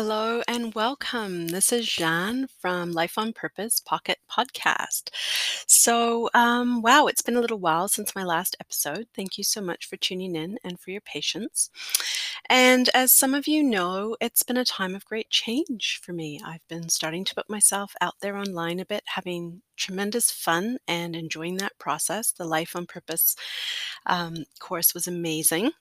Hello 0.00 0.42
and 0.46 0.76
welcome. 0.76 1.48
This 1.48 1.72
is 1.72 1.84
Jeanne 1.84 2.46
from 2.60 2.92
Life 2.92 3.18
on 3.18 3.32
Purpose 3.32 3.80
Pocket 3.80 4.18
Podcast. 4.30 5.10
So, 5.66 6.30
um, 6.34 6.82
wow, 6.82 7.08
it's 7.08 7.20
been 7.20 7.34
a 7.34 7.40
little 7.40 7.58
while 7.58 7.88
since 7.88 8.14
my 8.14 8.22
last 8.22 8.54
episode. 8.60 9.08
Thank 9.12 9.38
you 9.38 9.42
so 9.42 9.60
much 9.60 9.86
for 9.86 9.96
tuning 9.96 10.36
in 10.36 10.56
and 10.62 10.78
for 10.78 10.92
your 10.92 11.00
patience. 11.00 11.70
And 12.48 12.88
as 12.94 13.12
some 13.12 13.34
of 13.34 13.48
you 13.48 13.64
know, 13.64 14.16
it's 14.20 14.44
been 14.44 14.56
a 14.56 14.64
time 14.64 14.94
of 14.94 15.04
great 15.04 15.30
change 15.30 15.98
for 16.00 16.12
me. 16.12 16.40
I've 16.46 16.68
been 16.68 16.88
starting 16.90 17.24
to 17.24 17.34
put 17.34 17.50
myself 17.50 17.96
out 18.00 18.14
there 18.20 18.36
online 18.36 18.78
a 18.78 18.86
bit, 18.86 19.02
having 19.06 19.62
tremendous 19.76 20.30
fun 20.30 20.78
and 20.86 21.16
enjoying 21.16 21.56
that 21.56 21.76
process. 21.80 22.30
The 22.30 22.44
Life 22.44 22.76
on 22.76 22.86
Purpose 22.86 23.34
um, 24.06 24.44
course 24.60 24.94
was 24.94 25.08
amazing 25.08 25.72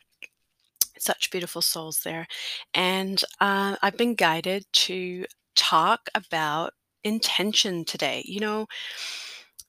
such 1.02 1.32
beautiful 1.32 1.62
souls 1.62 2.02
there. 2.04 2.28
And 2.74 3.22
uh, 3.40 3.76
I've 3.82 3.98
been 3.98 4.16
guided 4.16 4.66
to 4.74 5.26
talk 5.56 6.10
about 6.16 6.73
intention 7.04 7.86
today. 7.86 8.23
You 8.26 8.40
know, 8.40 8.68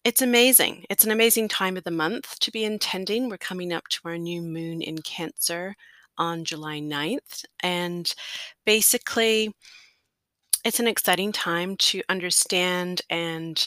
it's 0.05 0.23
amazing. 0.23 0.85
It's 0.91 1.05
an 1.05 1.11
amazing 1.11 1.49
time 1.49 1.77
of 1.77 1.85
the 1.85 1.91
month 1.91 2.39
to 2.41 2.51
be 2.51 2.65
intending. 2.65 3.29
We're 3.29 3.39
coming 3.39 3.73
up 3.73 3.89
to 3.89 4.01
our 4.05 4.19
new 4.19 4.43
moon 4.43 4.83
in 4.83 4.99
Cancer 4.99 5.75
on 6.17 6.45
July 6.45 6.81
9th. 6.81 7.45
And 7.61 8.13
basically, 8.65 9.55
it's 10.65 10.81
an 10.81 10.89
exciting 10.89 11.33
time 11.33 11.77
to 11.77 12.03
understand 12.09 13.03
and 13.11 13.67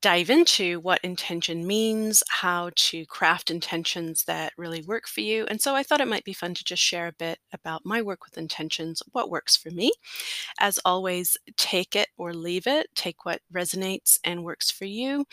dive 0.00 0.30
into 0.30 0.80
what 0.80 1.00
intention 1.02 1.66
means, 1.66 2.22
how 2.28 2.70
to 2.76 3.06
craft 3.06 3.50
intentions 3.50 4.24
that 4.24 4.52
really 4.56 4.82
work 4.82 5.08
for 5.08 5.20
you. 5.20 5.46
And 5.48 5.60
so 5.60 5.74
I 5.74 5.82
thought 5.82 6.00
it 6.00 6.08
might 6.08 6.24
be 6.24 6.32
fun 6.32 6.54
to 6.54 6.64
just 6.64 6.82
share 6.82 7.06
a 7.08 7.12
bit 7.12 7.38
about 7.52 7.84
my 7.84 8.02
work 8.02 8.24
with 8.24 8.38
intentions, 8.38 9.02
what 9.12 9.30
works 9.30 9.56
for 9.56 9.70
me. 9.70 9.92
As 10.60 10.78
always, 10.84 11.36
take 11.56 11.96
it 11.96 12.08
or 12.18 12.34
leave 12.34 12.66
it, 12.66 12.88
take 12.94 13.24
what 13.24 13.40
resonates 13.52 14.18
and 14.24 14.44
works 14.44 14.70
for 14.70 14.84
you, 14.86 15.26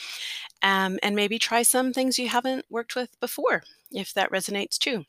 um, 0.64 1.00
and 1.04 1.16
maybe 1.16 1.40
try 1.40 1.64
some 1.64 1.94
things 1.94 2.20
you 2.20 2.30
haven't 2.30 2.66
worked 2.70 2.96
with 2.96 3.20
before 3.20 3.64
if 3.92 4.14
that 4.14 4.32
resonates 4.32 4.78
too. 4.78 5.06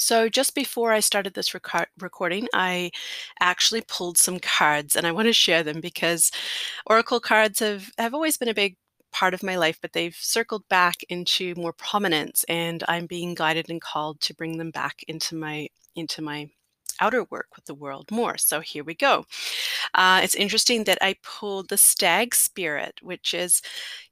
So, 0.00 0.28
just 0.28 0.54
before 0.54 0.92
I 0.92 1.00
started 1.00 1.34
this 1.34 1.54
rec- 1.54 1.90
recording, 1.98 2.46
I 2.54 2.90
actually 3.40 3.82
pulled 3.82 4.16
some 4.18 4.38
cards 4.38 4.94
and 4.96 5.06
I 5.06 5.12
want 5.12 5.26
to 5.26 5.32
share 5.32 5.62
them 5.64 5.80
because 5.80 6.30
Oracle 6.86 7.20
cards 7.20 7.60
have, 7.60 7.90
have 7.98 8.14
always 8.14 8.36
been 8.36 8.48
a 8.48 8.54
big 8.54 8.76
part 9.12 9.34
of 9.34 9.42
my 9.42 9.56
life, 9.56 9.78
but 9.82 9.92
they've 9.94 10.14
circled 10.16 10.68
back 10.68 10.96
into 11.08 11.54
more 11.56 11.72
prominence 11.72 12.44
and 12.48 12.84
I'm 12.88 13.06
being 13.06 13.34
guided 13.34 13.70
and 13.70 13.80
called 13.80 14.20
to 14.22 14.34
bring 14.34 14.58
them 14.58 14.70
back 14.70 15.02
into 15.08 15.34
my 15.36 15.68
into 15.96 16.22
my 16.22 16.50
outer 17.00 17.24
work 17.24 17.48
with 17.56 17.64
the 17.66 17.74
world 17.74 18.10
more. 18.10 18.36
So 18.38 18.60
here 18.60 18.84
we 18.84 18.94
go. 18.94 19.24
Uh, 19.94 20.20
it's 20.22 20.34
interesting 20.34 20.84
that 20.84 20.98
I 21.00 21.16
pulled 21.22 21.68
the 21.68 21.78
stag 21.78 22.34
spirit, 22.34 23.00
which 23.02 23.34
is, 23.34 23.62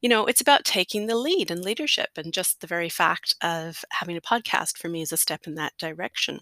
you 0.00 0.08
know, 0.08 0.26
it's 0.26 0.40
about 0.40 0.64
taking 0.64 1.06
the 1.06 1.16
lead 1.16 1.50
and 1.50 1.64
leadership. 1.64 2.10
And 2.16 2.32
just 2.32 2.60
the 2.60 2.66
very 2.66 2.88
fact 2.88 3.34
of 3.42 3.84
having 3.90 4.16
a 4.16 4.20
podcast 4.20 4.78
for 4.78 4.88
me 4.88 5.02
is 5.02 5.12
a 5.12 5.16
step 5.16 5.46
in 5.46 5.54
that 5.56 5.76
direction. 5.78 6.40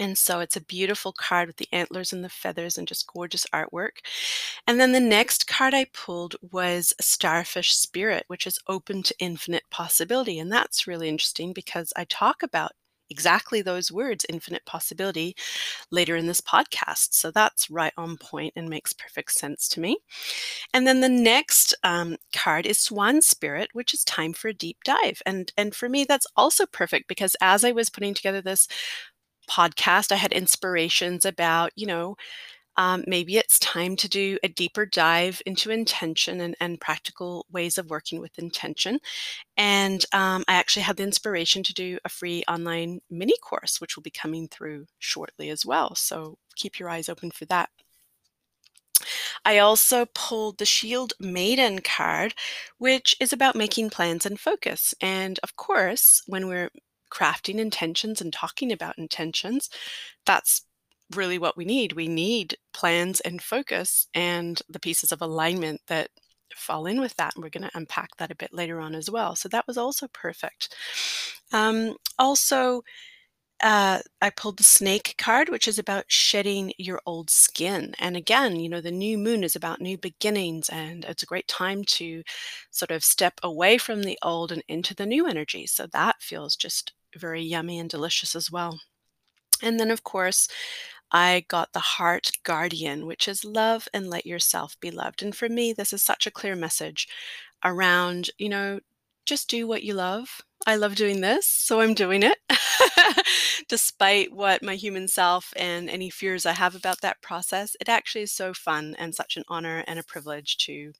And 0.00 0.16
so 0.16 0.40
it's 0.40 0.56
a 0.56 0.60
beautiful 0.60 1.12
card 1.12 1.48
with 1.48 1.56
the 1.56 1.68
antlers 1.72 2.12
and 2.12 2.22
the 2.22 2.28
feathers 2.28 2.78
and 2.78 2.86
just 2.86 3.12
gorgeous 3.12 3.46
artwork. 3.52 3.98
And 4.66 4.78
then 4.78 4.92
the 4.92 5.00
next 5.00 5.46
card 5.46 5.74
I 5.74 5.86
pulled 5.92 6.36
was 6.52 6.94
Starfish 7.00 7.74
Spirit, 7.74 8.24
which 8.28 8.46
is 8.46 8.60
open 8.68 9.02
to 9.04 9.14
infinite 9.18 9.64
possibility. 9.70 10.38
And 10.38 10.52
that's 10.52 10.86
really 10.86 11.08
interesting 11.08 11.52
because 11.52 11.92
I 11.96 12.04
talk 12.04 12.42
about 12.42 12.72
exactly 13.10 13.62
those 13.62 13.92
words, 13.92 14.26
infinite 14.28 14.64
possibility, 14.66 15.34
later 15.90 16.16
in 16.16 16.26
this 16.26 16.40
podcast. 16.40 17.14
So 17.14 17.30
that's 17.30 17.70
right 17.70 17.92
on 17.96 18.16
point 18.16 18.54
and 18.56 18.68
makes 18.68 18.92
perfect 18.92 19.32
sense 19.32 19.68
to 19.70 19.80
me. 19.80 19.98
And 20.74 20.86
then 20.86 21.00
the 21.00 21.08
next 21.08 21.74
um, 21.84 22.16
card 22.34 22.66
is 22.66 22.78
Swan 22.78 23.22
Spirit, 23.22 23.70
which 23.72 23.94
is 23.94 24.04
time 24.04 24.32
for 24.32 24.48
a 24.48 24.54
deep 24.54 24.78
dive. 24.84 25.22
And 25.26 25.52
and 25.56 25.74
for 25.74 25.88
me, 25.88 26.04
that's 26.04 26.26
also 26.36 26.66
perfect 26.66 27.08
because 27.08 27.36
as 27.40 27.64
I 27.64 27.72
was 27.72 27.90
putting 27.90 28.14
together 28.14 28.40
this 28.42 28.68
podcast, 29.50 30.12
I 30.12 30.16
had 30.16 30.32
inspirations 30.32 31.24
about, 31.24 31.72
you 31.76 31.86
know, 31.86 32.16
um, 32.78 33.02
maybe 33.08 33.36
it's 33.36 33.58
time 33.58 33.96
to 33.96 34.08
do 34.08 34.38
a 34.44 34.48
deeper 34.48 34.86
dive 34.86 35.42
into 35.44 35.72
intention 35.72 36.40
and, 36.40 36.56
and 36.60 36.80
practical 36.80 37.44
ways 37.50 37.76
of 37.76 37.90
working 37.90 38.20
with 38.20 38.38
intention. 38.38 39.00
And 39.56 40.04
um, 40.12 40.44
I 40.46 40.54
actually 40.54 40.82
had 40.82 40.96
the 40.96 41.02
inspiration 41.02 41.64
to 41.64 41.74
do 41.74 41.98
a 42.04 42.08
free 42.08 42.44
online 42.46 43.00
mini 43.10 43.34
course, 43.42 43.80
which 43.80 43.96
will 43.96 44.04
be 44.04 44.10
coming 44.10 44.46
through 44.46 44.86
shortly 45.00 45.50
as 45.50 45.66
well. 45.66 45.96
So 45.96 46.38
keep 46.54 46.78
your 46.78 46.88
eyes 46.88 47.08
open 47.08 47.32
for 47.32 47.46
that. 47.46 47.68
I 49.44 49.58
also 49.58 50.06
pulled 50.14 50.58
the 50.58 50.64
Shield 50.64 51.14
Maiden 51.18 51.80
card, 51.80 52.34
which 52.78 53.16
is 53.18 53.32
about 53.32 53.56
making 53.56 53.90
plans 53.90 54.24
and 54.24 54.38
focus. 54.38 54.94
And 55.00 55.40
of 55.42 55.56
course, 55.56 56.22
when 56.26 56.46
we're 56.46 56.70
crafting 57.12 57.58
intentions 57.58 58.20
and 58.20 58.32
talking 58.32 58.70
about 58.70 58.98
intentions, 58.98 59.68
that's 60.26 60.62
really 61.14 61.38
what 61.38 61.56
we 61.56 61.64
need. 61.64 61.92
We 61.92 62.08
need 62.08 62.56
plans 62.72 63.20
and 63.20 63.42
focus 63.42 64.06
and 64.14 64.60
the 64.68 64.80
pieces 64.80 65.12
of 65.12 65.22
alignment 65.22 65.80
that 65.86 66.10
fall 66.54 66.86
in 66.86 67.00
with 67.00 67.14
that. 67.16 67.34
And 67.34 67.42
we're 67.42 67.50
going 67.50 67.68
to 67.68 67.76
unpack 67.76 68.16
that 68.16 68.30
a 68.30 68.36
bit 68.36 68.52
later 68.52 68.80
on 68.80 68.94
as 68.94 69.10
well. 69.10 69.34
So 69.36 69.48
that 69.48 69.66
was 69.66 69.78
also 69.78 70.08
perfect. 70.08 70.74
Um, 71.52 71.96
also, 72.18 72.82
uh, 73.60 73.98
I 74.22 74.30
pulled 74.30 74.56
the 74.58 74.62
snake 74.64 75.16
card, 75.18 75.48
which 75.48 75.66
is 75.66 75.78
about 75.78 76.04
shedding 76.08 76.72
your 76.78 77.00
old 77.06 77.28
skin. 77.28 77.94
And 77.98 78.16
again, 78.16 78.60
you 78.60 78.68
know, 78.68 78.80
the 78.80 78.92
new 78.92 79.18
moon 79.18 79.42
is 79.42 79.56
about 79.56 79.80
new 79.80 79.98
beginnings, 79.98 80.68
and 80.68 81.04
it's 81.04 81.24
a 81.24 81.26
great 81.26 81.48
time 81.48 81.82
to 81.84 82.22
sort 82.70 82.92
of 82.92 83.02
step 83.02 83.34
away 83.42 83.76
from 83.78 84.04
the 84.04 84.18
old 84.22 84.52
and 84.52 84.62
into 84.68 84.94
the 84.94 85.06
new 85.06 85.26
energy. 85.26 85.66
So 85.66 85.86
that 85.88 86.16
feels 86.20 86.54
just 86.54 86.92
very 87.16 87.42
yummy 87.42 87.78
and 87.80 87.90
delicious 87.90 88.36
as 88.36 88.50
well. 88.50 88.78
And 89.62 89.80
then, 89.80 89.90
of 89.90 90.04
course, 90.04 90.48
I 91.10 91.44
got 91.48 91.72
the 91.72 91.78
Heart 91.80 92.32
Guardian, 92.42 93.06
which 93.06 93.28
is 93.28 93.44
love 93.44 93.88
and 93.94 94.10
let 94.10 94.26
yourself 94.26 94.76
be 94.80 94.90
loved. 94.90 95.22
And 95.22 95.34
for 95.34 95.48
me, 95.48 95.72
this 95.72 95.92
is 95.92 96.02
such 96.02 96.26
a 96.26 96.30
clear 96.30 96.54
message 96.54 97.08
around, 97.64 98.30
you 98.38 98.48
know, 98.48 98.80
just 99.26 99.48
do 99.48 99.66
what 99.66 99.82
you 99.82 99.94
love. 99.94 100.40
I 100.66 100.76
love 100.76 100.94
doing 100.96 101.20
this, 101.20 101.46
so 101.46 101.80
I'm 101.80 101.94
doing 101.94 102.22
it. 102.22 102.38
Despite 103.68 104.32
what 104.32 104.62
my 104.62 104.74
human 104.74 105.08
self 105.08 105.52
and 105.56 105.88
any 105.88 106.10
fears 106.10 106.46
I 106.46 106.52
have 106.52 106.74
about 106.74 107.00
that 107.02 107.22
process, 107.22 107.76
it 107.80 107.88
actually 107.88 108.22
is 108.22 108.32
so 108.32 108.52
fun 108.54 108.94
and 108.98 109.14
such 109.14 109.36
an 109.36 109.44
honor 109.48 109.84
and 109.86 109.98
a 109.98 110.04
privilege 110.04 110.56
to 110.66 110.92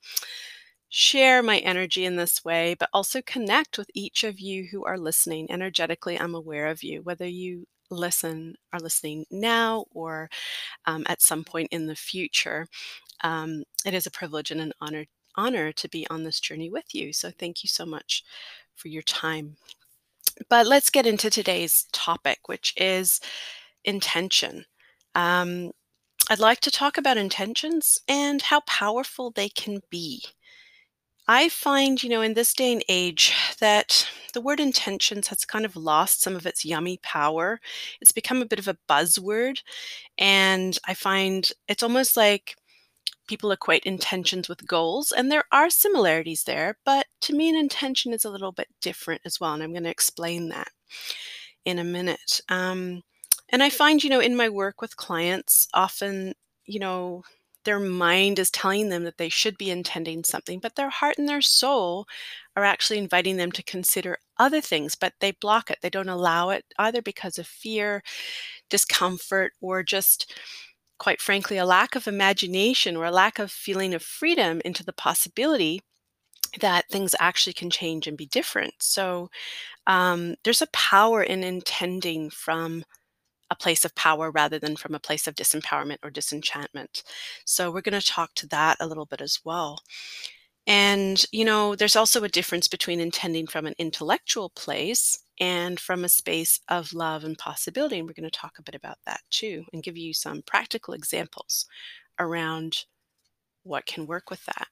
share 0.89 1.43
my 1.43 1.59
energy 1.59 2.05
in 2.05 2.17
this 2.17 2.45
way, 2.45 2.75
but 2.79 2.89
also 2.93 3.21
connect 3.23 3.79
with 3.79 3.91
each 3.95 4.25
of 4.25 4.41
you 4.41 4.69
who 4.71 4.85
are 4.85 4.99
listening. 4.99 5.51
Energetically, 5.51 6.19
I'm 6.19 6.35
aware 6.35 6.67
of 6.67 6.83
you, 6.83 7.03
whether 7.03 7.27
you 7.27 7.67
listen 7.91 8.57
are 8.73 8.81
listening 8.81 9.25
now 9.31 9.85
or 9.93 10.29
um, 10.87 11.05
at 11.09 11.23
some 11.23 11.45
point 11.45 11.69
in 11.73 11.87
the 11.87 11.97
future. 11.97 12.67
Um, 13.23 13.65
it 13.85 13.95
is 13.95 14.07
a 14.07 14.11
privilege 14.11 14.51
and 14.51 14.61
an 14.61 14.73
honor 14.81 15.07
honor 15.37 15.73
to 15.73 15.89
be 15.89 16.07
on 16.11 16.25
this 16.25 16.41
journey 16.41 16.69
with 16.69 16.95
you. 16.95 17.13
So 17.13 17.31
thank 17.31 17.63
you 17.63 17.69
so 17.69 17.87
much 17.87 18.25
for 18.75 18.89
your 18.89 19.03
time. 19.03 19.57
But 20.49 20.67
let's 20.67 20.91
get 20.91 21.07
into 21.07 21.31
today's 21.31 21.87
topic, 21.93 22.49
which 22.49 22.75
is 22.77 23.21
intention. 23.85 24.65
Um, 25.15 25.73
I'd 26.31 26.39
like 26.39 26.61
to 26.61 26.71
talk 26.71 26.99
about 26.99 27.17
intentions 27.17 28.01
and 28.09 28.43
how 28.43 28.61
powerful 28.61 29.31
they 29.31 29.49
can 29.49 29.81
be. 29.91 30.23
I 31.29 31.51
find, 31.51 32.03
you 32.03 32.09
know, 32.09 32.23
in 32.23 32.35
this 32.35 32.55
day 32.55 32.73
and 32.73 32.83
age 32.89 33.35
that 33.61 34.09
the 34.33 34.41
word 34.41 34.61
intentions 34.61 35.29
has 35.29 35.45
kind 35.45 35.65
of 35.67 35.77
lost 35.77 36.23
some 36.23 36.35
of 36.35 36.47
its 36.47 36.65
yummy 36.65 36.99
power. 37.03 37.61
It's 38.01 38.13
become 38.13 38.41
a 38.41 38.47
bit 38.47 38.59
of 38.59 38.69
a 38.69 38.79
buzzword. 38.89 39.61
And 40.19 40.79
I 40.87 40.95
find 40.95 41.51
it's 41.69 41.83
almost 41.83 42.17
like 42.17 42.57
people 43.29 43.53
equate 43.53 43.85
intentions 43.85 44.49
with 44.49 44.67
goals, 44.67 45.13
and 45.13 45.31
there 45.31 45.45
are 45.53 45.71
similarities 45.71 46.45
there. 46.45 46.79
But 46.85 47.07
to 47.23 47.35
me, 47.35 47.49
an 47.51 47.57
intention 47.57 48.13
is 48.15 48.25
a 48.25 48.31
little 48.31 48.53
bit 48.53 48.69
different 48.81 49.23
as 49.25 49.41
well. 49.41 49.55
And 49.55 49.63
I'm 49.63 49.73
going 49.73 49.85
to 49.85 49.91
explain 49.91 50.49
that 50.51 50.69
in 51.65 51.79
a 51.79 51.85
minute. 51.85 52.41
Um, 52.49 53.03
and 53.51 53.63
I 53.63 53.71
find, 53.71 54.03
you 54.03 54.11
know, 54.11 54.21
in 54.21 54.37
my 54.37 54.49
work 54.49 54.81
with 54.83 54.97
clients, 54.97 55.69
often, 55.75 56.35
you 56.67 56.81
know, 56.81 57.23
their 57.69 57.79
mind 57.79 58.39
is 58.39 58.51
telling 58.51 58.89
them 58.89 59.05
that 59.05 59.19
they 59.19 59.29
should 59.29 59.59
be 59.59 59.71
intending 59.71 60.25
something, 60.25 60.59
but 60.59 60.75
their 60.75 60.89
heart 60.89 61.19
and 61.19 61.29
their 61.29 61.43
soul 61.43 62.07
are 62.57 62.65
actually 62.65 62.97
inviting 62.97 63.37
them 63.37 63.53
to 63.53 63.63
consider 63.63 64.17
other 64.39 64.63
things, 64.63 64.95
but 64.95 65.13
they 65.21 65.33
block 65.33 65.71
it. 65.71 65.77
They 65.83 65.91
don't 65.91 66.09
allow 66.09 66.49
it 66.49 66.65
either 66.79 67.03
because 67.03 67.37
of 67.37 67.47
fear, 67.47 68.03
discomfort, 68.71 69.53
or 69.61 69.83
just 69.83 70.33
quite 70.99 71.21
frankly, 71.21 71.59
a 71.59 71.67
lack 71.67 71.95
of 71.95 72.09
imagination 72.09 72.97
or 72.97 73.05
a 73.05 73.11
lack 73.11 73.39
of 73.39 73.53
feeling 73.53 73.93
of 73.93 74.03
freedom 74.03 74.63
into 74.65 74.83
the 74.83 74.95
possibility 74.95 75.83
that 76.61 76.89
things 76.91 77.15
actually 77.21 77.53
can 77.53 77.69
change 77.69 78.07
and 78.07 78.17
be 78.17 78.25
different. 78.29 78.73
So 78.81 79.29
um, 79.87 80.37
there's 80.43 80.63
a 80.63 80.69
power 80.69 81.23
in 81.23 81.45
intending 81.45 82.31
from 82.31 82.83
a 83.51 83.57
place 83.57 83.85
of 83.85 83.95
power 83.95 84.31
rather 84.31 84.59
than 84.59 84.77
from 84.77 84.95
a 84.95 85.01
place 85.01 85.27
of 85.27 85.35
disempowerment 85.35 85.99
or 86.03 86.11
disenchantment. 86.11 87.03
So 87.45 87.71
we're 87.71 87.81
going 87.81 88.01
to 88.01 88.07
talk 88.07 88.35
to 88.35 88.47
that 88.49 88.77
a 88.81 88.87
little 88.87 89.07
bit 89.07 89.21
as 89.21 89.41
well. 89.45 89.81
And, 90.67 91.25
you 91.33 91.45
know, 91.47 91.75
there's 91.75 91.97
also 91.97 92.25
a 92.25 92.29
difference 92.29 92.69
between 92.69 93.01
intending 93.01 93.47
from 93.47 93.67
an 93.67 93.75
intellectual 93.79 94.51
place 94.51 95.19
and 95.41 95.81
from 95.81 96.05
a 96.05 96.09
space 96.11 96.61
of 96.69 96.93
love 96.93 97.25
and 97.25 97.39
possibility. 97.39 97.99
And 97.99 98.07
we're 98.07 98.13
going 98.13 98.31
to 98.31 98.39
talk 98.39 98.59
a 98.59 98.63
bit 98.63 98.75
about 98.75 98.99
that 99.07 99.21
too 99.31 99.65
and 99.73 99.83
give 99.83 99.97
you 99.97 100.13
some 100.13 100.43
practical 100.43 100.93
examples 100.93 101.67
around 102.19 102.85
what 103.63 103.87
can 103.87 104.07
work 104.07 104.31
with 104.31 104.45
that. 104.45 104.69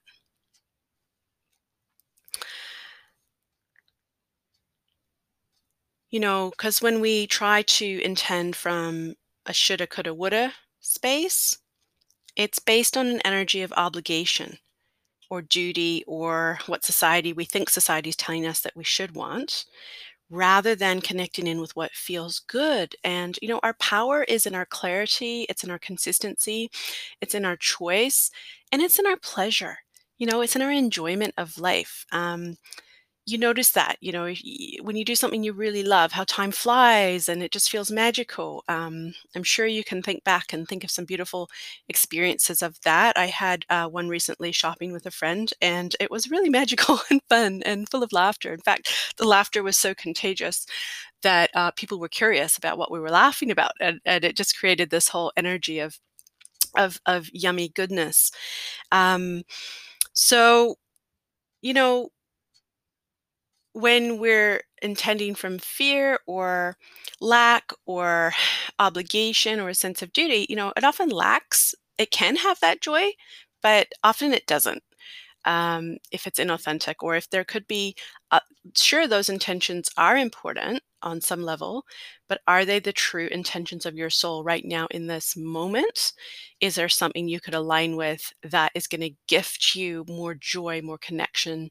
You 6.09 6.19
know, 6.19 6.51
because 6.51 6.81
when 6.81 7.01
we 7.01 7.27
try 7.27 7.61
to 7.63 8.01
intend 8.03 8.55
from 8.55 9.15
a 9.45 9.53
shoulda, 9.53 9.87
coulda, 9.87 10.13
woulda 10.13 10.53
space, 10.79 11.57
it's 12.35 12.59
based 12.59 12.97
on 12.97 13.07
an 13.07 13.21
energy 13.25 13.61
of 13.61 13.73
obligation 13.77 14.59
or 15.29 15.41
duty 15.41 16.03
or 16.07 16.59
what 16.67 16.85
society 16.85 17.33
we 17.33 17.45
think 17.45 17.69
society 17.69 18.09
is 18.09 18.15
telling 18.17 18.45
us 18.47 18.61
that 18.61 18.75
we 18.75 18.83
should 18.83 19.15
want 19.15 19.65
rather 20.29 20.75
than 20.75 21.01
connecting 21.01 21.47
in 21.47 21.61
with 21.61 21.75
what 21.75 21.91
feels 21.93 22.39
good. 22.39 22.95
And 23.03 23.37
you 23.41 23.47
know 23.49 23.59
our 23.63 23.73
power 23.75 24.23
is 24.23 24.45
in 24.47 24.55
our 24.55 24.65
clarity 24.65 25.43
it's 25.49 25.63
in 25.63 25.71
our 25.71 25.79
consistency 25.79 26.71
it's 27.21 27.35
in 27.35 27.45
our 27.45 27.57
choice 27.57 28.31
and 28.71 28.81
it's 28.81 28.99
in 28.99 29.07
our 29.07 29.17
pleasure 29.17 29.79
you 30.17 30.27
know 30.27 30.41
it's 30.41 30.55
in 30.55 30.61
our 30.63 30.71
enjoyment 30.71 31.33
of 31.37 31.57
life. 31.59 32.05
Um, 32.11 32.57
you 33.27 33.37
notice 33.37 33.71
that 33.71 33.97
you 34.01 34.11
know 34.11 34.33
when 34.81 34.95
you 34.95 35.03
do 35.05 35.15
something 35.15 35.43
you 35.43 35.53
really 35.53 35.83
love 35.83 36.13
how 36.13 36.23
time 36.23 36.51
flies 36.51 37.29
and 37.29 37.43
it 37.43 37.51
just 37.51 37.69
feels 37.69 37.91
magical 37.91 38.63
um, 38.69 39.13
i'm 39.35 39.43
sure 39.43 39.67
you 39.67 39.83
can 39.83 40.01
think 40.01 40.23
back 40.23 40.53
and 40.53 40.67
think 40.67 40.83
of 40.83 40.91
some 40.91 41.05
beautiful 41.05 41.49
experiences 41.89 42.61
of 42.61 42.79
that. 42.81 43.17
I 43.17 43.27
had 43.27 43.65
uh, 43.69 43.87
one 43.87 44.07
recently 44.09 44.51
shopping 44.51 44.91
with 44.93 45.05
a 45.05 45.11
friend 45.11 45.51
and 45.61 45.95
it 45.99 46.09
was 46.11 46.31
really 46.31 46.49
magical 46.61 46.99
and 47.09 47.21
fun 47.29 47.61
and 47.65 47.89
full 47.89 48.03
of 48.03 48.11
laughter. 48.13 48.53
In 48.53 48.61
fact 48.61 49.13
the 49.17 49.27
laughter 49.27 49.63
was 49.63 49.77
so 49.77 49.93
contagious 49.93 50.65
that 51.23 51.49
uh, 51.55 51.71
people 51.71 51.99
were 51.99 52.09
curious 52.09 52.57
about 52.57 52.77
what 52.77 52.91
we 52.91 52.99
were 52.99 53.09
laughing 53.11 53.51
about 53.51 53.73
and, 53.81 53.99
and 54.05 54.25
it 54.25 54.37
just 54.37 54.57
created 54.59 54.89
this 54.89 55.09
whole 55.09 55.31
energy 55.37 55.79
of 55.79 55.99
of, 56.77 56.99
of 57.05 57.29
yummy 57.33 57.69
goodness. 57.69 58.31
Um, 58.91 59.43
so 60.13 60.77
you 61.61 61.73
know 61.73 62.09
when 63.79 64.17
we're 64.19 64.61
intending 64.81 65.35
from 65.35 65.59
fear 65.59 66.19
or 66.27 66.77
lack 67.21 67.71
or 67.85 68.33
obligation 68.79 69.59
or 69.59 69.69
a 69.69 69.75
sense 69.75 70.01
of 70.01 70.13
duty, 70.13 70.45
you 70.49 70.55
know, 70.55 70.73
it 70.75 70.83
often 70.83 71.09
lacks. 71.09 71.75
It 71.97 72.11
can 72.11 72.35
have 72.37 72.59
that 72.61 72.81
joy, 72.81 73.11
but 73.61 73.87
often 74.03 74.33
it 74.33 74.47
doesn't. 74.47 74.83
Um, 75.45 75.97
if 76.11 76.27
it's 76.27 76.39
inauthentic, 76.39 76.95
or 77.01 77.15
if 77.15 77.29
there 77.29 77.45
could 77.45 77.67
be, 77.67 77.95
uh, 78.31 78.41
sure, 78.75 79.07
those 79.07 79.29
intentions 79.29 79.89
are 79.97 80.17
important 80.17 80.83
on 81.01 81.21
some 81.21 81.41
level, 81.43 81.85
but 82.27 82.41
are 82.47 82.65
they 82.65 82.79
the 82.79 82.91
true 82.91 83.27
intentions 83.27 83.85
of 83.85 83.95
your 83.95 84.09
soul 84.09 84.43
right 84.43 84.65
now 84.65 84.87
in 84.91 85.07
this 85.07 85.37
moment? 85.37 86.11
Is 86.59 86.75
there 86.75 86.89
something 86.89 87.29
you 87.29 87.39
could 87.39 87.53
align 87.53 87.95
with 87.95 88.33
that 88.43 88.73
is 88.75 88.87
going 88.87 89.01
to 89.01 89.15
gift 89.27 89.73
you 89.73 90.03
more 90.09 90.35
joy, 90.35 90.81
more 90.81 90.97
connection, 90.97 91.69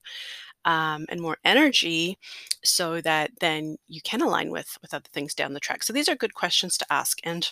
um, 0.67 1.07
and 1.09 1.21
more 1.21 1.39
energy 1.45 2.19
so 2.63 3.01
that 3.01 3.31
then 3.41 3.79
you 3.89 4.01
can 4.03 4.21
align 4.21 4.51
with 4.51 4.77
with 4.83 4.93
other 4.93 5.09
things 5.13 5.35
down 5.35 5.55
the 5.55 5.61
track. 5.61 5.83
So 5.83 5.93
these 5.93 6.09
are 6.09 6.17
good 6.17 6.35
questions 6.35 6.77
to 6.79 6.93
ask. 6.93 7.19
And 7.25 7.51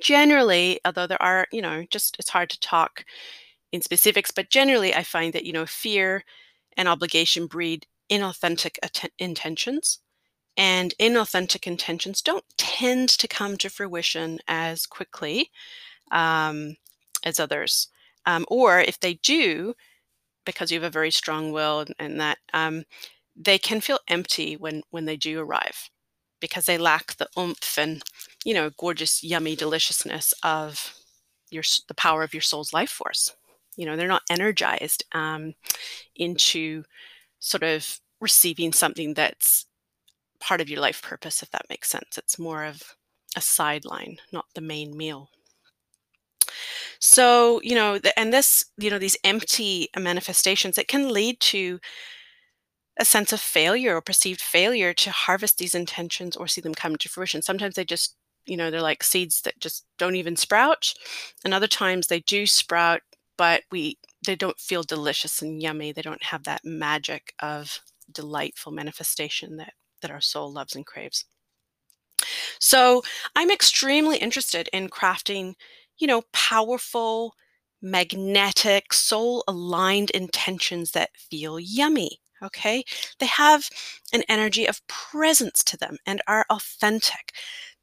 generally 0.00 0.80
although 0.84 1.06
there 1.06 1.22
are 1.22 1.46
you 1.52 1.62
know 1.62 1.84
just 1.90 2.16
it's 2.18 2.30
hard 2.30 2.50
to 2.50 2.58
talk 2.58 3.04
in 3.70 3.80
specifics 3.80 4.32
but 4.32 4.50
generally 4.50 4.92
i 4.92 5.02
find 5.02 5.32
that 5.32 5.44
you 5.44 5.52
know 5.52 5.64
fear 5.64 6.24
and 6.76 6.88
obligation 6.88 7.46
breed 7.46 7.86
inauthentic 8.12 8.78
att- 8.82 9.12
intentions. 9.18 9.98
And 10.56 10.94
inauthentic 11.00 11.66
intentions 11.66 12.20
don't 12.20 12.44
tend 12.58 13.08
to 13.08 13.26
come 13.26 13.56
to 13.56 13.70
fruition 13.70 14.38
as 14.46 14.84
quickly 14.84 15.50
um, 16.10 16.76
as 17.24 17.40
others. 17.40 17.88
Um, 18.26 18.44
or 18.48 18.80
if 18.80 19.00
they 19.00 19.14
do 19.14 19.74
because 20.44 20.70
you 20.70 20.80
have 20.80 20.88
a 20.88 20.90
very 20.90 21.10
strong 21.10 21.52
will 21.52 21.80
and, 21.80 21.94
and 21.98 22.20
that 22.20 22.38
um, 22.52 22.84
they 23.36 23.58
can 23.58 23.80
feel 23.80 23.98
empty 24.08 24.56
when 24.56 24.82
when 24.90 25.04
they 25.04 25.16
do 25.16 25.40
arrive 25.40 25.90
because 26.40 26.66
they 26.66 26.78
lack 26.78 27.16
the 27.16 27.28
oomph 27.38 27.78
and 27.78 28.02
you 28.44 28.54
know 28.54 28.70
gorgeous 28.78 29.22
yummy 29.22 29.56
deliciousness 29.56 30.34
of 30.42 30.94
your 31.50 31.62
the 31.88 31.94
power 31.94 32.22
of 32.22 32.34
your 32.34 32.40
soul's 32.40 32.72
life 32.72 32.90
force. 32.90 33.34
You 33.76 33.86
know 33.86 33.96
they're 33.96 34.08
not 34.08 34.22
energized 34.30 35.04
um, 35.12 35.54
into 36.16 36.84
sort 37.38 37.62
of 37.62 38.00
receiving 38.20 38.72
something 38.72 39.14
that's 39.14 39.66
part 40.40 40.60
of 40.60 40.68
your 40.68 40.80
life 40.80 41.02
purpose 41.02 41.42
if 41.42 41.50
that 41.50 41.66
makes 41.70 41.88
sense. 41.88 42.18
It's 42.18 42.38
more 42.38 42.64
of 42.64 42.96
a 43.36 43.40
sideline 43.40 44.18
not 44.32 44.44
the 44.54 44.60
main 44.60 44.96
meal 44.96 45.30
so, 46.98 47.60
you 47.62 47.74
know, 47.74 47.98
the, 47.98 48.18
and 48.18 48.32
this, 48.32 48.64
you 48.78 48.90
know, 48.90 48.98
these 48.98 49.16
empty 49.24 49.88
manifestations, 49.98 50.78
it 50.78 50.88
can 50.88 51.12
lead 51.12 51.40
to 51.40 51.80
a 52.98 53.04
sense 53.04 53.32
of 53.32 53.40
failure 53.40 53.96
or 53.96 54.00
perceived 54.00 54.40
failure 54.40 54.92
to 54.92 55.10
harvest 55.10 55.58
these 55.58 55.74
intentions 55.74 56.36
or 56.36 56.46
see 56.46 56.60
them 56.60 56.74
come 56.74 56.96
to 56.96 57.08
fruition. 57.08 57.42
Sometimes 57.42 57.74
they 57.74 57.84
just, 57.84 58.16
you 58.44 58.56
know, 58.56 58.70
they're 58.70 58.82
like 58.82 59.02
seeds 59.02 59.40
that 59.42 59.58
just 59.60 59.84
don't 59.98 60.16
even 60.16 60.36
sprout. 60.36 60.92
And 61.44 61.54
other 61.54 61.66
times 61.66 62.06
they 62.06 62.20
do 62.20 62.46
sprout, 62.46 63.00
but 63.38 63.62
we 63.70 63.98
they 64.26 64.36
don't 64.36 64.58
feel 64.58 64.82
delicious 64.82 65.42
and 65.42 65.60
yummy. 65.62 65.92
They 65.92 66.02
don't 66.02 66.22
have 66.24 66.44
that 66.44 66.64
magic 66.64 67.34
of 67.40 67.80
delightful 68.10 68.72
manifestation 68.72 69.56
that 69.56 69.72
that 70.02 70.10
our 70.10 70.20
soul 70.20 70.52
loves 70.52 70.74
and 70.76 70.84
craves. 70.86 71.24
So, 72.58 73.02
I'm 73.34 73.50
extremely 73.50 74.18
interested 74.18 74.68
in 74.72 74.88
crafting 74.88 75.54
you 76.02 76.08
know, 76.08 76.24
powerful, 76.32 77.36
magnetic, 77.80 78.92
soul 78.92 79.44
aligned 79.46 80.10
intentions 80.10 80.90
that 80.90 81.16
feel 81.16 81.60
yummy. 81.60 82.18
Okay. 82.42 82.82
They 83.20 83.26
have 83.26 83.70
an 84.12 84.24
energy 84.28 84.66
of 84.66 84.84
presence 84.88 85.62
to 85.62 85.76
them 85.76 85.98
and 86.04 86.20
are 86.26 86.44
authentic. 86.50 87.30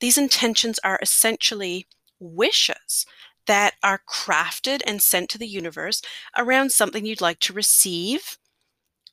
These 0.01 0.17
intentions 0.17 0.79
are 0.83 0.99
essentially 1.01 1.87
wishes 2.19 3.05
that 3.47 3.75
are 3.81 4.01
crafted 4.05 4.81
and 4.85 5.01
sent 5.01 5.29
to 5.29 5.37
the 5.37 5.47
universe 5.47 6.01
around 6.37 6.73
something 6.73 7.05
you'd 7.05 7.21
like 7.21 7.39
to 7.39 7.53
receive 7.53 8.37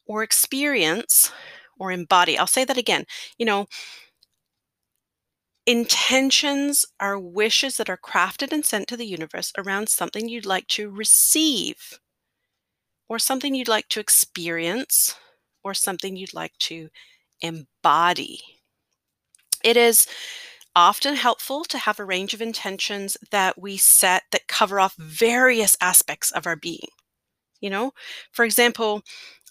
or 0.05 0.25
experience 0.25 1.31
or 1.79 1.93
embody. 1.93 2.37
I'll 2.37 2.49
say 2.49 2.65
that 2.65 2.77
again. 2.77 3.05
You 3.39 3.47
know, 3.47 3.67
Intentions 5.67 6.87
are 7.01 7.19
wishes 7.19 7.77
that 7.77 7.91
are 7.91 7.99
crafted 7.99 8.53
and 8.53 8.65
sent 8.65 8.87
to 8.89 8.97
the 8.97 9.07
universe 9.07 9.53
around 9.59 9.89
something 9.89 10.29
you'd 10.29 10.47
like 10.47 10.69
to 10.69 10.89
receive, 10.89 11.99
or 13.09 13.19
something 13.19 13.55
you'd 13.55 13.69
like 13.69 13.89
to 13.89 14.01
experience, 14.01 15.17
or 15.65 15.75
something 15.75 16.17
you'd 16.17 16.35
like 16.35 16.57
to 16.59 16.89
embody. 17.41 18.41
It 19.65 19.77
is 19.77 20.07
often 20.77 21.17
helpful 21.17 21.65
to 21.65 21.79
have 21.79 21.99
a 21.99 22.05
range 22.05 22.35
of 22.35 22.43
intentions 22.43 23.17
that 23.31 23.61
we 23.61 23.77
set 23.77 24.25
that 24.31 24.47
cover 24.47 24.79
off 24.79 24.95
various 24.97 25.77
aspects 25.81 26.31
of 26.31 26.47
our 26.47 26.57
being. 26.57 26.89
You 27.61 27.71
know, 27.71 27.93
for 28.33 28.45
example, 28.45 29.03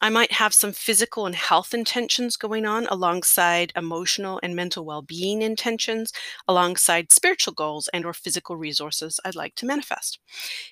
I 0.02 0.10
might 0.10 0.34
have 0.34 0.54
some 0.54 0.74
physical 0.74 1.26
and 1.26 1.36
health 1.36 1.74
intentions 1.74 2.36
going 2.38 2.66
on 2.66 2.86
alongside 2.88 3.72
emotional 3.76 4.40
and 4.44 4.56
mental 4.56 4.86
well-being 4.86 5.42
intentions, 5.42 6.12
alongside 6.48 7.12
spiritual 7.14 7.54
goals 7.54 7.88
and 7.94 8.06
or 8.06 8.14
physical 8.14 8.58
resources 8.58 9.20
I'd 9.26 9.36
like 9.36 9.56
to 9.56 9.66
manifest. 9.66 10.20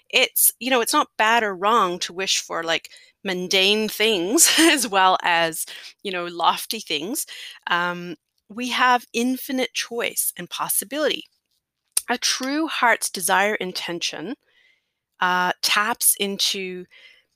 It's, 0.09 0.53
you 0.59 0.69
know, 0.69 0.81
it's 0.81 0.93
not 0.93 1.09
bad 1.17 1.43
or 1.43 1.55
wrong 1.55 1.99
to 1.99 2.13
wish 2.13 2.39
for 2.39 2.63
like 2.63 2.89
mundane 3.23 3.89
things 3.89 4.49
as 4.59 4.87
well 4.87 5.17
as, 5.23 5.65
you 6.03 6.11
know, 6.11 6.25
lofty 6.25 6.79
things. 6.79 7.25
Um, 7.67 8.15
we 8.49 8.69
have 8.69 9.05
infinite 9.13 9.73
choice 9.73 10.33
and 10.37 10.49
possibility. 10.49 11.25
A 12.09 12.17
true 12.17 12.67
heart's 12.67 13.09
desire 13.09 13.55
intention 13.55 14.35
uh, 15.21 15.53
taps 15.61 16.15
into 16.19 16.85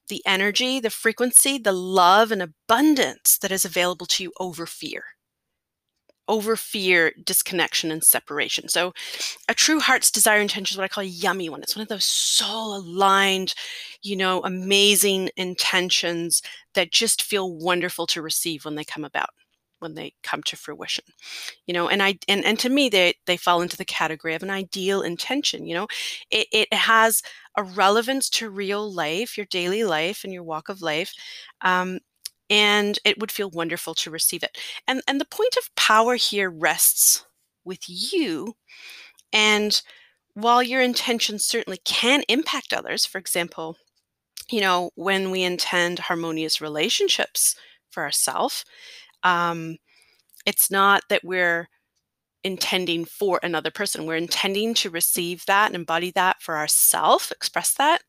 the 0.09 0.23
energy, 0.25 0.79
the 0.79 0.89
frequency, 0.89 1.57
the 1.57 1.71
love 1.71 2.31
and 2.31 2.41
abundance 2.41 3.37
that 3.39 3.51
is 3.51 3.65
available 3.65 4.05
to 4.07 4.23
you 4.23 4.33
over 4.39 4.65
fear. 4.65 5.03
Over 6.29 6.57
fear, 6.57 7.13
disconnection, 7.25 7.89
and 7.89 8.03
separation. 8.03 8.67
So, 8.67 8.93
a 9.47 9.53
true 9.53 9.79
heart's 9.79 10.11
desire 10.11 10.41
intention 10.41 10.73
is 10.73 10.77
what 10.77 10.83
I 10.83 10.89
call 10.89 11.03
a 11.03 11.07
yummy 11.07 11.49
one. 11.49 11.63
It's 11.63 11.75
one 11.75 11.83
of 11.83 11.87
those 11.87 12.03
soul 12.03 12.75
aligned, 12.75 13.53
you 14.01 14.17
know, 14.17 14.41
amazing 14.43 15.29
intentions 15.37 16.41
that 16.73 16.91
just 16.91 17.23
feel 17.23 17.53
wonderful 17.55 18.07
to 18.07 18.21
receive 18.21 18.65
when 18.65 18.75
they 18.75 18.83
come 18.83 19.05
about. 19.05 19.29
When 19.79 19.93
they 19.95 20.13
come 20.23 20.41
to 20.43 20.55
fruition 20.57 21.03
you 21.65 21.73
know 21.73 21.87
and 21.87 22.01
i 22.03 22.17
and, 22.27 22.43
and 22.45 22.59
to 22.59 22.69
me 22.69 22.89
they 22.89 23.13
they 23.25 23.37
fall 23.37 23.61
into 23.61 23.77
the 23.77 23.85
category 23.85 24.33
of 24.35 24.43
an 24.43 24.49
ideal 24.49 25.01
intention 25.01 25.65
you 25.65 25.73
know? 25.75 25.87
It, 26.31 26.47
it 26.51 26.73
has 26.73 27.21
a 27.57 27.63
relevance 27.63 28.29
to 28.31 28.49
real 28.49 28.91
life 28.91 29.37
your 29.37 29.45
daily 29.47 29.83
life 29.83 30.23
and 30.23 30.33
your 30.33 30.43
walk 30.43 30.69
of 30.69 30.81
life 30.81 31.13
um, 31.61 31.99
and 32.49 32.97
it 33.03 33.19
would 33.19 33.31
feel 33.31 33.49
wonderful 33.49 33.93
to 33.95 34.11
receive 34.11 34.43
it. 34.43 34.57
And 34.87 35.01
and 35.07 35.19
the 35.19 35.25
point 35.25 35.55
of 35.57 35.73
power 35.75 36.15
here 36.15 36.49
rests 36.49 37.25
with 37.65 37.81
you 37.87 38.55
and 39.33 39.81
while 40.33 40.63
your 40.63 40.81
intentions 40.81 41.45
certainly 41.45 41.79
can 41.85 42.23
impact 42.29 42.73
others 42.73 43.05
for 43.05 43.17
example 43.17 43.77
you 44.49 44.61
know 44.61 44.91
when 44.95 45.31
we 45.31 45.43
intend 45.43 45.99
harmonious 45.99 46.61
relationships 46.61 47.55
for 47.91 48.03
ourselves 48.03 48.65
um, 49.23 49.77
it's 50.45 50.71
not 50.71 51.03
that 51.09 51.23
we're 51.23 51.67
intending 52.43 53.05
for 53.05 53.39
another 53.43 53.71
person. 53.71 54.05
We're 54.05 54.15
intending 54.15 54.73
to 54.75 54.89
receive 54.89 55.45
that 55.45 55.67
and 55.67 55.75
embody 55.75 56.11
that 56.11 56.41
for 56.41 56.57
ourselves, 56.57 57.31
express 57.31 57.73
that. 57.73 58.01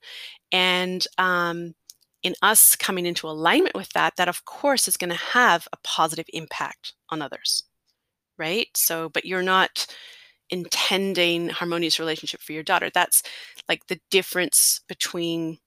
And 0.52 1.04
um, 1.18 1.74
in 2.22 2.34
us 2.42 2.76
coming 2.76 3.06
into 3.06 3.28
alignment 3.28 3.74
with 3.74 3.90
that, 3.90 4.14
that 4.16 4.28
of 4.28 4.44
course 4.44 4.88
is 4.88 4.96
going 4.96 5.10
to 5.10 5.16
have 5.16 5.66
a 5.72 5.78
positive 5.82 6.26
impact 6.32 6.94
on 7.10 7.22
others. 7.22 7.64
Right. 8.38 8.68
So, 8.76 9.08
but 9.08 9.24
you're 9.24 9.42
not 9.42 9.86
intending 10.50 11.48
harmonious 11.48 11.98
relationship 11.98 12.40
for 12.40 12.52
your 12.52 12.62
daughter. 12.62 12.90
That's 12.94 13.22
like 13.68 13.86
the 13.88 14.00
difference 14.10 14.80
between 14.88 15.58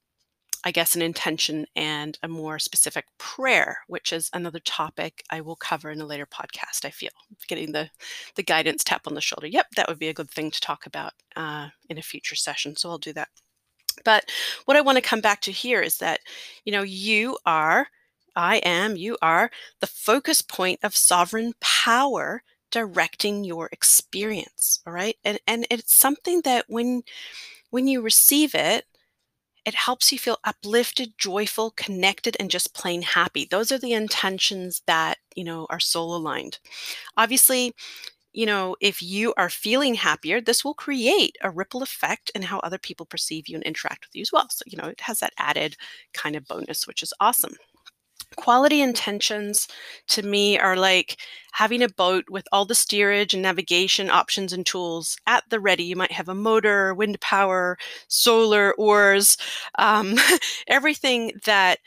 I 0.63 0.71
guess, 0.71 0.95
an 0.95 1.01
intention 1.01 1.65
and 1.75 2.17
a 2.21 2.27
more 2.27 2.59
specific 2.59 3.05
prayer, 3.17 3.79
which 3.87 4.13
is 4.13 4.29
another 4.33 4.59
topic 4.59 5.23
I 5.29 5.41
will 5.41 5.55
cover 5.55 5.89
in 5.89 6.01
a 6.01 6.05
later 6.05 6.27
podcast. 6.27 6.85
I 6.85 6.91
feel 6.91 7.09
getting 7.47 7.71
the 7.71 7.89
the 8.35 8.43
guidance 8.43 8.83
tap 8.83 9.07
on 9.07 9.15
the 9.15 9.21
shoulder. 9.21 9.47
Yep, 9.47 9.67
that 9.75 9.87
would 9.87 9.99
be 9.99 10.09
a 10.09 10.13
good 10.13 10.29
thing 10.29 10.51
to 10.51 10.61
talk 10.61 10.85
about 10.85 11.13
uh, 11.35 11.69
in 11.89 11.97
a 11.97 12.03
future 12.03 12.35
session. 12.35 12.75
So 12.75 12.89
I'll 12.89 12.97
do 12.97 13.13
that. 13.13 13.29
But 14.05 14.31
what 14.65 14.77
I 14.77 14.81
want 14.81 14.97
to 14.97 15.01
come 15.01 15.21
back 15.21 15.41
to 15.41 15.51
here 15.51 15.81
is 15.81 15.97
that, 15.97 16.21
you 16.65 16.71
know, 16.71 16.83
you 16.83 17.37
are, 17.45 17.87
I 18.35 18.57
am, 18.57 18.95
you 18.95 19.17
are 19.21 19.51
the 19.79 19.87
focus 19.87 20.41
point 20.41 20.79
of 20.83 20.95
sovereign 20.95 21.53
power 21.59 22.43
directing 22.71 23.43
your 23.43 23.69
experience. 23.71 24.81
All 24.87 24.93
right. 24.93 25.17
And 25.23 25.39
and 25.47 25.67
it's 25.69 25.93
something 25.93 26.41
that 26.41 26.65
when 26.67 27.03
when 27.71 27.87
you 27.87 28.01
receive 28.01 28.55
it, 28.55 28.85
it 29.65 29.75
helps 29.75 30.11
you 30.11 30.19
feel 30.19 30.37
uplifted, 30.43 31.13
joyful, 31.17 31.71
connected, 31.71 32.35
and 32.39 32.49
just 32.51 32.73
plain 32.73 33.01
happy. 33.03 33.47
Those 33.49 33.71
are 33.71 33.77
the 33.77 33.93
intentions 33.93 34.81
that, 34.87 35.17
you 35.35 35.43
know, 35.43 35.67
are 35.69 35.79
soul 35.79 36.15
aligned. 36.15 36.59
Obviously, 37.17 37.73
you 38.33 38.45
know, 38.45 38.75
if 38.81 39.01
you 39.01 39.33
are 39.37 39.49
feeling 39.49 39.95
happier, 39.95 40.41
this 40.41 40.63
will 40.63 40.73
create 40.73 41.37
a 41.41 41.49
ripple 41.51 41.83
effect 41.83 42.31
in 42.35 42.43
how 42.43 42.59
other 42.59 42.77
people 42.77 43.05
perceive 43.05 43.47
you 43.47 43.55
and 43.55 43.63
interact 43.63 44.05
with 44.07 44.15
you 44.15 44.21
as 44.21 44.31
well. 44.31 44.47
So, 44.49 44.63
you 44.67 44.77
know, 44.77 44.87
it 44.89 45.01
has 45.01 45.19
that 45.19 45.33
added 45.37 45.75
kind 46.13 46.35
of 46.35 46.47
bonus, 46.47 46.87
which 46.87 47.03
is 47.03 47.13
awesome. 47.19 47.55
Quality 48.37 48.81
intentions 48.81 49.67
to 50.07 50.23
me 50.23 50.57
are 50.57 50.77
like 50.77 51.17
having 51.51 51.83
a 51.83 51.89
boat 51.89 52.23
with 52.29 52.47
all 52.53 52.65
the 52.65 52.73
steerage 52.73 53.33
and 53.33 53.43
navigation 53.43 54.09
options 54.09 54.53
and 54.53 54.65
tools 54.65 55.17
at 55.27 55.43
the 55.49 55.59
ready. 55.59 55.83
You 55.83 55.97
might 55.97 56.13
have 56.13 56.29
a 56.29 56.35
motor, 56.35 56.93
wind 56.93 57.19
power, 57.19 57.77
solar, 58.07 58.73
oars, 58.75 59.37
um, 59.77 60.15
everything 60.67 61.33
that 61.43 61.79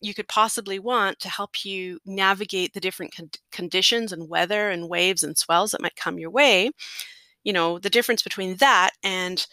you 0.00 0.14
could 0.14 0.28
possibly 0.28 0.78
want 0.78 1.20
to 1.20 1.28
help 1.30 1.64
you 1.64 2.00
navigate 2.06 2.74
the 2.74 2.80
different 2.80 3.14
con- 3.14 3.30
conditions 3.52 4.12
and 4.12 4.28
weather 4.28 4.70
and 4.70 4.88
waves 4.88 5.24
and 5.24 5.38
swells 5.38 5.72
that 5.72 5.82
might 5.82 5.96
come 5.96 6.18
your 6.18 6.30
way. 6.30 6.70
You 7.44 7.52
know, 7.52 7.78
the 7.78 7.90
difference 7.90 8.22
between 8.22 8.56
that 8.56 8.92
and 9.02 9.46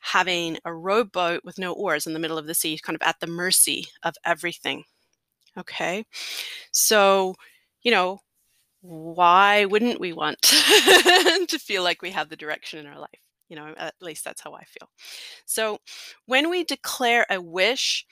having 0.00 0.58
a 0.64 0.74
rowboat 0.74 1.42
with 1.44 1.58
no 1.58 1.72
oars 1.72 2.06
in 2.06 2.14
the 2.14 2.20
middle 2.20 2.38
of 2.38 2.46
the 2.46 2.54
sea, 2.54 2.78
kind 2.78 2.96
of 2.96 3.02
at 3.02 3.20
the 3.20 3.26
mercy 3.26 3.86
of 4.02 4.14
everything. 4.24 4.84
Okay. 5.58 6.04
So, 6.72 7.34
you 7.82 7.90
know, 7.90 8.20
why 8.82 9.66
wouldn't 9.66 10.00
we 10.00 10.12
want 10.12 10.42
to 10.42 11.58
feel 11.60 11.84
like 11.84 12.02
we 12.02 12.10
have 12.12 12.28
the 12.28 12.36
direction 12.36 12.80
in 12.80 12.86
our 12.86 12.98
life? 13.00 13.20
You 13.48 13.56
know, 13.56 13.74
at 13.78 13.94
least 14.00 14.24
that's 14.24 14.42
how 14.42 14.54
I 14.54 14.64
feel. 14.64 14.88
So, 15.46 15.78
when 16.26 16.50
we 16.50 16.64
declare 16.64 17.26
a 17.30 17.40
wish 17.40 18.06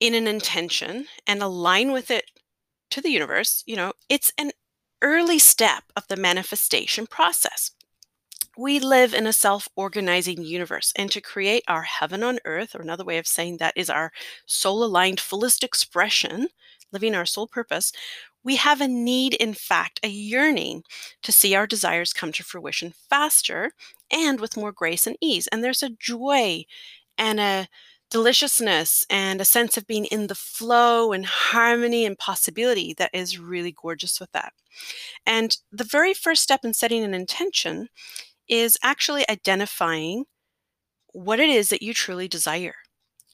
in 0.00 0.14
an 0.14 0.26
intention 0.26 1.06
and 1.26 1.42
align 1.42 1.92
with 1.92 2.10
it 2.10 2.24
to 2.90 3.00
the 3.00 3.10
universe, 3.10 3.62
you 3.66 3.76
know, 3.76 3.92
it's 4.08 4.32
an 4.38 4.50
early 5.02 5.38
step 5.38 5.84
of 5.96 6.06
the 6.08 6.16
manifestation 6.16 7.06
process 7.06 7.72
we 8.56 8.78
live 8.80 9.14
in 9.14 9.26
a 9.26 9.32
self 9.32 9.68
organizing 9.76 10.42
universe, 10.44 10.92
and 10.96 11.10
to 11.10 11.20
create 11.20 11.64
our 11.68 11.82
heaven 11.82 12.22
on 12.22 12.38
earth, 12.44 12.74
or 12.74 12.82
another 12.82 13.04
way 13.04 13.18
of 13.18 13.26
saying 13.26 13.58
that 13.58 13.74
is 13.76 13.90
our 13.90 14.12
soul 14.46 14.84
aligned, 14.84 15.20
fullest 15.20 15.64
expression, 15.64 16.48
living 16.92 17.14
our 17.14 17.26
soul 17.26 17.46
purpose, 17.46 17.92
we 18.44 18.56
have 18.56 18.80
a 18.80 18.88
need, 18.88 19.34
in 19.34 19.54
fact, 19.54 20.00
a 20.02 20.08
yearning 20.08 20.82
to 21.22 21.32
see 21.32 21.54
our 21.54 21.66
desires 21.66 22.12
come 22.12 22.32
to 22.32 22.44
fruition 22.44 22.92
faster 23.08 23.72
and 24.12 24.40
with 24.40 24.56
more 24.56 24.72
grace 24.72 25.06
and 25.06 25.16
ease. 25.20 25.46
And 25.48 25.62
there's 25.62 25.82
a 25.82 25.90
joy 25.90 26.64
and 27.18 27.40
a 27.40 27.68
deliciousness 28.10 29.06
and 29.08 29.40
a 29.40 29.44
sense 29.44 29.76
of 29.76 29.86
being 29.86 30.04
in 30.06 30.26
the 30.26 30.34
flow 30.34 31.12
and 31.12 31.24
harmony 31.24 32.04
and 32.04 32.18
possibility 32.18 32.94
that 32.98 33.10
is 33.14 33.38
really 33.38 33.74
gorgeous 33.80 34.20
with 34.20 34.30
that. 34.32 34.52
And 35.26 35.56
the 35.70 35.84
very 35.84 36.14
first 36.14 36.42
step 36.42 36.60
in 36.64 36.74
setting 36.74 37.04
an 37.04 37.14
intention 37.14 37.88
is 38.48 38.76
actually 38.82 39.24
identifying 39.28 40.24
what 41.12 41.40
it 41.40 41.50
is 41.50 41.68
that 41.68 41.82
you 41.82 41.94
truly 41.94 42.28
desire. 42.28 42.74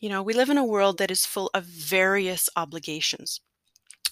You 0.01 0.09
know, 0.09 0.23
we 0.23 0.35
live 0.35 0.51
in 0.51 0.59
a 0.59 0.65
world 0.65 0.99
that 0.99 1.11
is 1.11 1.27
full 1.27 1.51
of 1.55 1.65
various 1.65 2.49
obligations. 2.57 3.41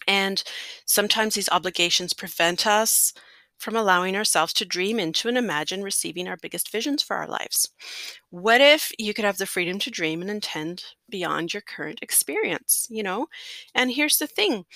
And 0.08 0.42
sometimes 0.84 1.34
these 1.34 1.48
obligations 1.50 2.12
prevent 2.12 2.66
us 2.66 3.12
from 3.58 3.74
allowing 3.76 4.14
ourselves 4.14 4.52
to 4.52 4.64
dream 4.64 5.00
into 5.00 5.28
and 5.28 5.38
imagine 5.38 5.82
receiving 5.82 6.28
our 6.28 6.36
biggest 6.36 6.70
visions 6.70 7.02
for 7.02 7.16
our 7.16 7.26
lives. 7.26 7.70
What 8.30 8.60
if 8.60 8.92
you 8.98 9.14
could 9.14 9.24
have 9.24 9.38
the 9.38 9.46
freedom 9.46 9.78
to 9.80 9.90
dream 9.90 10.20
and 10.20 10.30
intend 10.30 10.84
beyond 11.08 11.54
your 11.54 11.62
current 11.62 12.00
experience, 12.02 12.86
you 12.90 13.02
know? 13.02 13.28
And 13.74 13.90
here's 13.90 14.18
the 14.18 14.26
thing 14.26 14.66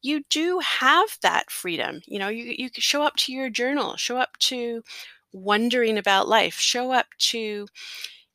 you 0.00 0.22
do 0.30 0.58
have 0.60 1.16
that 1.22 1.50
freedom. 1.50 2.00
You 2.06 2.18
know, 2.18 2.28
you, 2.28 2.54
you 2.58 2.70
show 2.74 3.02
up 3.02 3.16
to 3.16 3.32
your 3.32 3.50
journal, 3.50 3.96
show 3.96 4.16
up 4.16 4.36
to 4.40 4.82
wondering 5.32 5.98
about 5.98 6.28
life 6.28 6.58
show 6.58 6.92
up 6.92 7.06
to 7.18 7.66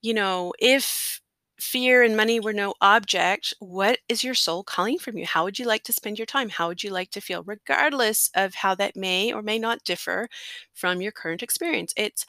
you 0.01 0.13
know 0.13 0.53
if 0.59 1.21
fear 1.59 2.03
and 2.03 2.15
money 2.15 2.39
were 2.39 2.53
no 2.53 2.73
object 2.81 3.53
what 3.59 3.97
is 4.07 4.23
your 4.23 4.35
soul 4.35 4.63
calling 4.63 4.99
from 4.99 5.17
you? 5.17 5.25
How 5.25 5.43
would 5.43 5.57
you 5.57 5.65
like 5.65 5.83
to 5.85 5.93
spend 5.93 6.19
your 6.19 6.27
time? 6.27 6.49
How 6.49 6.67
would 6.67 6.83
you 6.83 6.91
like 6.91 7.09
to 7.11 7.21
feel 7.21 7.43
regardless 7.43 8.29
of 8.35 8.53
how 8.55 8.75
that 8.75 8.95
may 8.95 9.33
or 9.33 9.41
may 9.41 9.57
not 9.57 9.83
differ 9.83 10.29
from 10.73 11.01
your 11.01 11.11
current 11.11 11.41
experience? 11.41 11.93
It's 11.97 12.25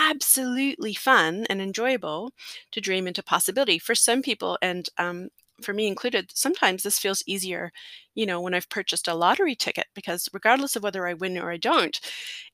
absolutely 0.00 0.94
fun 0.94 1.46
and 1.50 1.60
enjoyable 1.60 2.32
to 2.72 2.80
dream 2.80 3.06
into 3.06 3.22
possibility 3.22 3.78
for 3.78 3.94
some 3.94 4.22
people 4.22 4.56
and 4.62 4.88
um, 4.96 5.28
for 5.60 5.72
me 5.74 5.86
included, 5.86 6.30
sometimes 6.34 6.82
this 6.82 6.98
feels 6.98 7.22
easier, 7.26 7.72
you 8.14 8.26
know, 8.26 8.40
when 8.40 8.54
I've 8.54 8.68
purchased 8.68 9.08
a 9.08 9.14
lottery 9.14 9.54
ticket 9.54 9.86
because 9.94 10.28
regardless 10.32 10.76
of 10.76 10.82
whether 10.82 11.06
I 11.06 11.14
win 11.14 11.38
or 11.38 11.50
I 11.52 11.56
don't, 11.58 11.98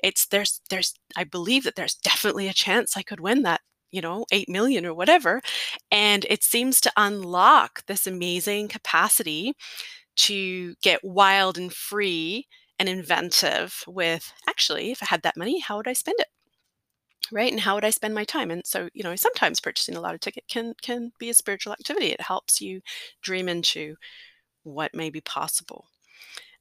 it's 0.03 0.27
there's 0.27 0.61
there's 0.71 0.95
I 1.17 1.25
believe 1.25 1.65
that 1.65 1.77
there's 1.77 1.95
definitely 1.97 2.49
a 2.49 2.53
chance 2.55 2.97
I 2.97 3.03
could 3.03 3.21
win 3.21 3.43
that 3.43 3.61
you 3.93 4.01
know 4.03 4.27
8 4.33 4.49
million 4.49 4.87
or 4.87 4.95
whatever. 4.95 5.41
And 5.91 6.27
it 6.29 6.43
seems 6.45 6.81
to 6.83 6.93
unlock 6.97 7.85
this 7.87 8.07
amazing 8.07 8.69
capacity 8.69 9.55
to 10.17 10.75
get 10.83 11.05
wild 11.05 11.59
and 11.59 11.73
free 11.73 12.47
and 12.79 12.89
inventive 12.89 13.85
with 13.87 14.33
actually 14.49 14.91
if 14.91 15.03
i 15.03 15.07
had 15.07 15.23
that 15.23 15.37
money 15.37 15.61
how 15.61 15.77
would 15.77 15.89
i 15.89 15.93
spend 15.93 16.17
it 16.21 16.29
right 17.33 17.50
and 17.52 17.61
how 17.61 17.75
would 17.75 17.85
i 17.85 17.90
spend 17.90 18.14
my 18.14 18.25
time? 18.25 18.50
And 18.50 18.66
so 18.66 18.88
you 18.95 19.02
know 19.02 19.16
sometimes 19.16 19.61
purchasing 19.61 19.97
a 19.97 20.00
lot 20.00 20.14
of 20.14 20.21
ticket 20.21 20.45
can 20.49 20.75
can 20.83 21.12
be 21.18 21.30
a 21.30 21.35
spiritual 21.35 21.73
activity. 21.73 22.06
It 22.09 22.21
helps 22.21 22.61
you 22.61 22.80
dream 23.23 23.49
into 23.49 23.97
what 24.64 24.95
may 24.95 25.11
be 25.11 25.21
possible 25.23 25.87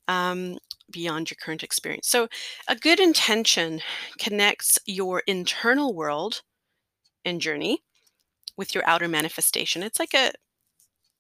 um, 0.07 0.57
beyond 0.91 1.29
your 1.31 1.38
current 1.41 1.63
experience. 1.63 2.07
So 2.10 2.27
a 2.67 2.75
good 2.75 3.00
intention 3.00 3.81
connects 4.19 4.79
your 4.88 5.24
internal 5.27 5.93
world 5.95 6.41
and 7.25 7.41
journey 7.41 7.84
with 8.57 8.75
your 8.75 8.88
outer 8.88 9.07
manifestation. 9.10 9.84
It's 9.84 10.00
like 10.00 10.13
a 10.15 10.34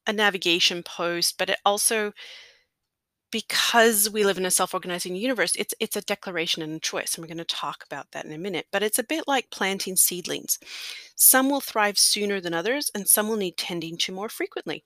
a 0.07 0.13
navigation 0.13 0.83
post 0.83 1.37
but 1.37 1.49
it 1.49 1.59
also 1.65 2.11
because 3.31 4.09
we 4.09 4.23
live 4.25 4.37
in 4.37 4.45
a 4.45 4.51
self-organizing 4.51 5.15
universe, 5.15 5.55
it's 5.55 5.73
it's 5.79 5.95
a 5.97 6.01
declaration 6.01 6.61
and 6.63 6.75
a 6.75 6.79
choice, 6.79 7.15
and 7.15 7.23
we're 7.23 7.27
going 7.27 7.37
to 7.39 7.45
talk 7.45 7.83
about 7.85 8.11
that 8.11 8.25
in 8.25 8.31
a 8.33 8.37
minute. 8.37 8.67
But 8.71 8.83
it's 8.83 8.99
a 8.99 9.03
bit 9.03 9.25
like 9.27 9.49
planting 9.51 9.95
seedlings. 9.95 10.59
Some 11.15 11.49
will 11.49 11.61
thrive 11.61 11.97
sooner 11.99 12.41
than 12.41 12.53
others, 12.53 12.91
and 12.95 13.07
some 13.07 13.27
will 13.29 13.37
need 13.37 13.57
tending 13.57 13.97
to 13.99 14.13
more 14.13 14.29
frequently. 14.29 14.83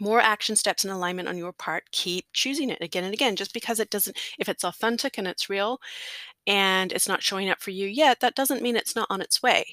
more 0.00 0.20
action 0.20 0.56
steps 0.56 0.84
and 0.84 0.92
alignment 0.92 1.28
on 1.28 1.38
your 1.38 1.52
part 1.52 1.84
keep 1.92 2.26
choosing 2.32 2.70
it 2.70 2.78
again 2.80 3.04
and 3.04 3.14
again 3.14 3.36
just 3.36 3.52
because 3.52 3.78
it 3.80 3.90
doesn't 3.90 4.16
if 4.38 4.48
it's 4.48 4.64
authentic 4.64 5.18
and 5.18 5.26
it's 5.28 5.50
real 5.50 5.80
and 6.46 6.92
it's 6.92 7.08
not 7.08 7.22
showing 7.22 7.50
up 7.50 7.60
for 7.62 7.70
you 7.72 7.86
yet 7.88 8.20
that 8.20 8.34
doesn't 8.36 8.62
mean 8.62 8.76
it's 8.76 8.96
not 8.96 9.08
on 9.10 9.22
its 9.22 9.42
way 9.42 9.64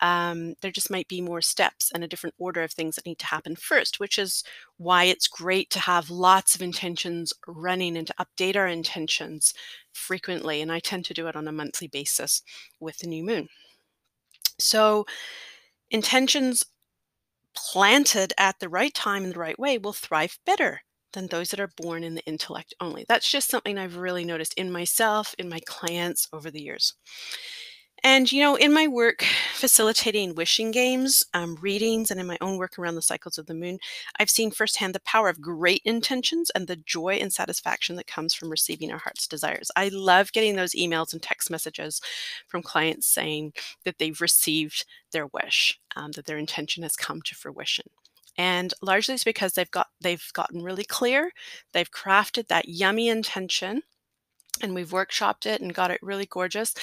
um, 0.00 0.54
there 0.62 0.70
just 0.70 0.90
might 0.90 1.08
be 1.08 1.20
more 1.20 1.40
steps 1.40 1.90
and 1.92 2.02
a 2.04 2.08
different 2.08 2.34
order 2.38 2.62
of 2.62 2.72
things 2.72 2.96
that 2.96 3.06
need 3.06 3.18
to 3.18 3.26
happen 3.26 3.56
first, 3.56 4.00
which 4.00 4.18
is 4.18 4.44
why 4.78 5.04
it's 5.04 5.28
great 5.28 5.70
to 5.70 5.80
have 5.80 6.10
lots 6.10 6.54
of 6.54 6.62
intentions 6.62 7.32
running 7.46 7.96
and 7.96 8.06
to 8.06 8.14
update 8.20 8.56
our 8.56 8.66
intentions 8.66 9.54
frequently. 9.92 10.60
And 10.62 10.72
I 10.72 10.80
tend 10.80 11.04
to 11.06 11.14
do 11.14 11.26
it 11.28 11.36
on 11.36 11.48
a 11.48 11.52
monthly 11.52 11.88
basis 11.88 12.42
with 12.80 12.98
the 12.98 13.06
new 13.06 13.22
moon. 13.24 13.48
So, 14.58 15.06
intentions 15.90 16.64
planted 17.54 18.32
at 18.38 18.58
the 18.60 18.68
right 18.68 18.94
time 18.94 19.24
in 19.24 19.30
the 19.30 19.38
right 19.38 19.58
way 19.58 19.78
will 19.78 19.92
thrive 19.92 20.38
better 20.46 20.82
than 21.12 21.26
those 21.26 21.50
that 21.50 21.60
are 21.60 21.72
born 21.76 22.04
in 22.04 22.14
the 22.14 22.24
intellect 22.26 22.74
only. 22.80 23.04
That's 23.08 23.30
just 23.30 23.50
something 23.50 23.78
I've 23.78 23.96
really 23.96 24.24
noticed 24.24 24.54
in 24.54 24.70
myself, 24.70 25.34
in 25.38 25.48
my 25.48 25.60
clients 25.66 26.28
over 26.32 26.50
the 26.50 26.62
years. 26.62 26.94
And, 28.02 28.30
you 28.32 28.40
know, 28.40 28.56
in 28.56 28.72
my 28.72 28.86
work 28.88 29.24
facilitating 29.54 30.34
wishing 30.34 30.70
games, 30.70 31.24
um, 31.34 31.56
readings, 31.60 32.10
and 32.10 32.18
in 32.18 32.26
my 32.26 32.38
own 32.40 32.56
work 32.56 32.78
around 32.78 32.94
the 32.94 33.02
cycles 33.02 33.36
of 33.38 33.46
the 33.46 33.54
moon, 33.54 33.78
I've 34.18 34.30
seen 34.30 34.50
firsthand 34.50 34.94
the 34.94 35.00
power 35.00 35.28
of 35.28 35.40
great 35.40 35.82
intentions 35.84 36.50
and 36.50 36.66
the 36.66 36.76
joy 36.76 37.14
and 37.14 37.32
satisfaction 37.32 37.96
that 37.96 38.06
comes 38.06 38.32
from 38.34 38.50
receiving 38.50 38.90
our 38.90 38.98
heart's 38.98 39.26
desires. 39.26 39.70
I 39.76 39.88
love 39.92 40.32
getting 40.32 40.56
those 40.56 40.72
emails 40.72 41.12
and 41.12 41.22
text 41.22 41.50
messages 41.50 42.00
from 42.48 42.62
clients 42.62 43.06
saying 43.06 43.52
that 43.84 43.98
they've 43.98 44.20
received 44.20 44.86
their 45.12 45.26
wish, 45.26 45.78
um, 45.96 46.12
that 46.12 46.26
their 46.26 46.38
intention 46.38 46.82
has 46.82 46.96
come 46.96 47.20
to 47.22 47.34
fruition 47.34 47.86
and 48.38 48.72
largely 48.80 49.14
it's 49.14 49.24
because 49.24 49.54
they've 49.54 49.70
got 49.72 49.88
they've 50.00 50.30
gotten 50.34 50.62
really 50.62 50.84
clear 50.84 51.32
they've 51.72 51.90
crafted 51.90 52.46
that 52.46 52.68
yummy 52.68 53.08
intention 53.08 53.82
and 54.62 54.74
we've 54.74 54.90
workshopped 54.90 55.46
it 55.46 55.60
and 55.60 55.74
got 55.74 55.90
it 55.90 56.02
really 56.02 56.26
gorgeous 56.26 56.74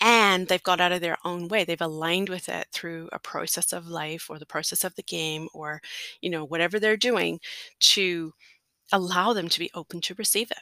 and 0.00 0.48
they've 0.48 0.62
got 0.62 0.80
out 0.80 0.92
of 0.92 1.00
their 1.00 1.18
own 1.24 1.48
way. 1.48 1.64
They've 1.64 1.80
aligned 1.80 2.28
with 2.28 2.48
it 2.48 2.68
through 2.72 3.08
a 3.12 3.18
process 3.18 3.72
of 3.72 3.86
life 3.88 4.28
or 4.30 4.38
the 4.38 4.46
process 4.46 4.84
of 4.84 4.94
the 4.96 5.02
game 5.02 5.48
or 5.54 5.80
you 6.20 6.30
know 6.30 6.44
whatever 6.44 6.78
they're 6.78 6.96
doing 6.96 7.40
to 7.80 8.32
allow 8.92 9.32
them 9.34 9.48
to 9.50 9.58
be 9.60 9.70
open 9.74 10.00
to 10.02 10.14
receive 10.16 10.50
it. 10.50 10.58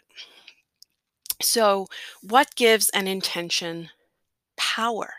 So 1.43 1.87
what 2.23 2.55
gives 2.57 2.89
an 2.91 3.07
intention 3.09 3.91
power? 4.57 5.15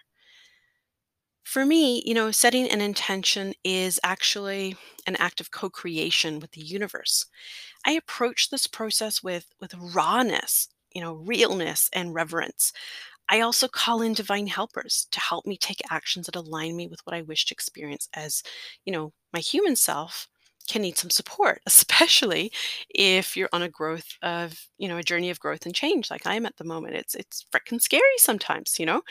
For 1.43 1.65
me 1.65 2.01
you 2.05 2.13
know 2.13 2.31
setting 2.31 2.67
an 2.69 2.81
intention 2.81 3.53
is 3.63 4.00
actually 4.03 4.75
an 5.07 5.15
act 5.17 5.39
of 5.39 5.51
co-creation 5.51 6.39
with 6.39 6.51
the 6.51 6.62
universe. 6.62 7.25
I 7.86 7.91
approach 7.93 8.50
this 8.50 8.67
process 8.67 9.24
with 9.24 9.48
with 9.60 9.74
rawness 9.75 10.69
you 10.93 11.01
know 11.01 11.13
realness 11.15 11.89
and 11.93 12.13
reverence 12.13 12.74
I 13.29 13.41
also 13.41 13.67
call 13.67 14.01
in 14.01 14.13
divine 14.13 14.48
helpers 14.48 15.08
to 15.12 15.20
help 15.20 15.46
me 15.46 15.58
take 15.58 15.82
actions 15.91 16.27
that 16.27 16.36
align 16.36 16.75
me 16.75 16.88
with 16.88 17.01
what 17.05 17.15
I 17.15 17.22
wish 17.24 17.46
to 17.46 17.53
experience 17.53 18.08
as, 18.13 18.44
you 18.86 18.94
know, 18.94 19.13
my 19.34 19.39
human 19.39 19.75
self 19.75 20.27
can 20.67 20.82
need 20.82 20.98
some 20.98 21.10
support, 21.10 21.62
especially 21.67 22.51
if 22.89 23.38
you're 23.38 23.50
on 23.53 23.62
a 23.63 23.70
growth 23.70 24.08
of, 24.22 24.60
you 24.77 24.88
know, 24.88 24.98
a 24.98 25.03
journey 25.03 25.29
of 25.29 25.39
growth 25.39 25.65
and 25.65 25.75
change 25.75 26.10
like 26.10 26.25
I 26.25 26.36
am 26.36 26.46
at 26.46 26.58
the 26.58 26.63
moment. 26.63 26.96
It's 26.96 27.15
it's 27.15 27.46
freaking 27.53 27.82
scary 27.82 28.17
sometimes, 28.17 28.79
you 28.79 28.86
know. 28.86 29.01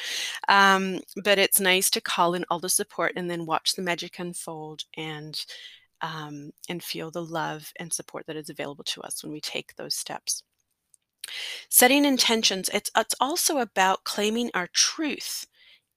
Um, 0.49 1.01
but 1.25 1.39
it's 1.39 1.61
nice 1.61 1.91
to 1.91 2.01
call 2.01 2.35
in 2.35 2.45
all 2.51 2.61
the 2.61 2.69
support 2.69 3.13
and 3.17 3.31
then 3.31 3.47
watch 3.47 3.75
the 3.75 3.83
magic 3.83 4.19
unfold 4.19 4.85
and 4.97 5.45
um, 6.03 6.51
and 6.69 6.83
feel 6.83 7.11
the 7.11 7.25
love 7.25 7.73
and 7.79 7.93
support 7.93 8.27
that 8.27 8.37
is 8.37 8.51
available 8.51 8.85
to 8.85 9.03
us 9.03 9.23
when 9.23 9.33
we 9.33 9.41
take 9.41 9.75
those 9.77 9.95
steps. 9.95 10.43
Setting 11.69 12.05
intentions, 12.05 12.71
it's, 12.73 12.91
it's 12.97 13.15
also 13.21 13.59
about 13.59 14.05
claiming 14.05 14.51
our 14.55 14.69
truth 14.73 15.47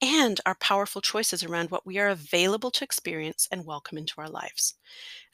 and 0.01 0.39
our 0.45 0.55
powerful 0.55 1.01
choices 1.01 1.43
around 1.43 1.71
what 1.71 1.85
we 1.85 1.97
are 1.97 2.09
available 2.09 2.71
to 2.71 2.83
experience 2.83 3.47
and 3.51 3.65
welcome 3.65 3.97
into 3.97 4.15
our 4.19 4.29
lives. 4.29 4.75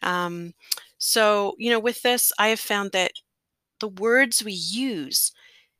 Um, 0.01 0.53
so, 0.97 1.56
you 1.58 1.69
know, 1.69 1.79
with 1.79 2.01
this, 2.01 2.32
I 2.39 2.49
have 2.49 2.60
found 2.60 2.91
that 2.91 3.12
the 3.79 3.89
words 3.89 4.43
we 4.43 4.53
use 4.53 5.32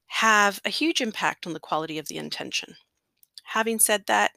have 0.08 0.60
a 0.66 0.70
huge 0.70 1.02
impact 1.02 1.48
on 1.48 1.54
the 1.54 1.60
quality 1.60 1.98
of 1.98 2.08
the 2.08 2.18
intention. 2.18 2.76
Having 3.44 3.80
said 3.80 4.04
that, 4.08 4.32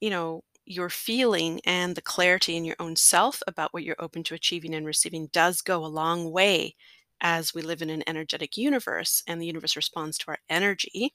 you 0.00 0.10
know, 0.10 0.42
your 0.64 0.90
feeling 0.90 1.60
and 1.64 1.94
the 1.94 2.02
clarity 2.02 2.56
in 2.56 2.64
your 2.64 2.76
own 2.78 2.94
self 2.94 3.42
about 3.46 3.72
what 3.72 3.82
you're 3.82 3.96
open 3.98 4.22
to 4.22 4.34
achieving 4.34 4.74
and 4.74 4.86
receiving 4.86 5.28
does 5.32 5.62
go 5.62 5.84
a 5.84 5.86
long 5.86 6.30
way 6.30 6.76
as 7.20 7.54
we 7.54 7.62
live 7.62 7.82
in 7.82 7.90
an 7.90 8.02
energetic 8.06 8.56
universe 8.56 9.22
and 9.26 9.40
the 9.40 9.46
universe 9.46 9.76
responds 9.76 10.18
to 10.18 10.28
our 10.28 10.38
energy. 10.48 11.12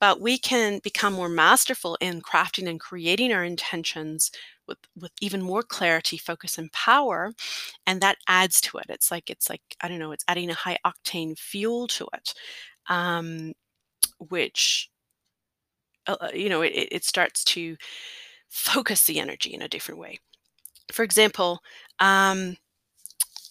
But 0.00 0.20
we 0.20 0.38
can 0.38 0.80
become 0.82 1.12
more 1.12 1.28
masterful 1.28 1.96
in 2.00 2.22
crafting 2.22 2.68
and 2.68 2.80
creating 2.80 3.32
our 3.32 3.44
intentions 3.44 4.30
with, 4.66 4.78
with 5.00 5.12
even 5.20 5.42
more 5.42 5.62
clarity, 5.62 6.16
focus, 6.16 6.58
and 6.58 6.72
power. 6.72 7.32
And 7.86 8.00
that 8.00 8.18
adds 8.28 8.60
to 8.62 8.78
it. 8.78 8.86
It's 8.88 9.10
like, 9.10 9.30
it's 9.30 9.48
like, 9.48 9.62
I 9.80 9.88
don't 9.88 9.98
know, 9.98 10.12
it's 10.12 10.24
adding 10.28 10.50
a 10.50 10.54
high 10.54 10.78
octane 10.84 11.38
fuel 11.38 11.86
to 11.88 12.08
it, 12.14 12.34
um, 12.88 13.52
which, 14.18 14.90
uh, 16.06 16.16
uh 16.20 16.30
you 16.34 16.48
know, 16.48 16.62
it, 16.62 16.88
it 16.90 17.04
starts 17.04 17.44
to 17.44 17.76
focus 18.48 19.04
the 19.04 19.20
energy 19.20 19.54
in 19.54 19.62
a 19.62 19.68
different 19.68 20.00
way. 20.00 20.18
For 20.92 21.02
example, 21.02 21.60
um, 21.98 22.56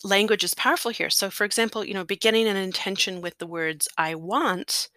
language 0.05 0.43
is 0.43 0.53
powerful 0.53 0.91
here. 0.91 1.09
So, 1.09 1.29
for 1.31 1.45
example, 1.45 1.83
you 1.85 1.93
know, 1.93 2.05
beginning 2.05 2.47
an 2.47 2.57
intention 2.57 3.21
with 3.21 3.37
the 3.39 3.47
words 3.47 3.87
"I 3.97 4.15
want" 4.15 4.89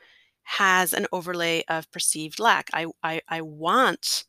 has 0.44 0.92
an 0.94 1.06
overlay 1.12 1.64
of 1.68 1.90
perceived 1.92 2.40
lack. 2.40 2.70
I 2.74 2.86
I, 3.02 3.22
I 3.28 3.42
want 3.42 4.24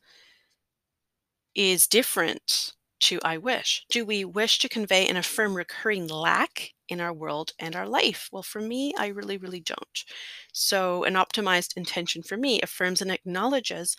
is 1.54 1.86
different 1.86 2.72
to 3.00 3.18
I 3.24 3.38
wish. 3.38 3.84
Do 3.90 4.04
we 4.04 4.24
wish 4.24 4.58
to 4.58 4.68
convey 4.68 5.06
and 5.08 5.16
affirm 5.16 5.56
recurring 5.56 6.06
lack 6.06 6.74
in 6.88 7.00
our 7.00 7.12
world 7.14 7.52
and 7.58 7.74
our 7.74 7.88
life? 7.88 8.28
Well, 8.30 8.42
for 8.42 8.60
me, 8.60 8.92
I 8.98 9.06
really, 9.08 9.38
really 9.38 9.60
don't. 9.60 10.04
So, 10.52 11.04
an 11.04 11.14
optimized 11.14 11.76
intention 11.76 12.22
for 12.22 12.36
me 12.36 12.60
affirms 12.60 13.00
and 13.00 13.10
acknowledges, 13.10 13.96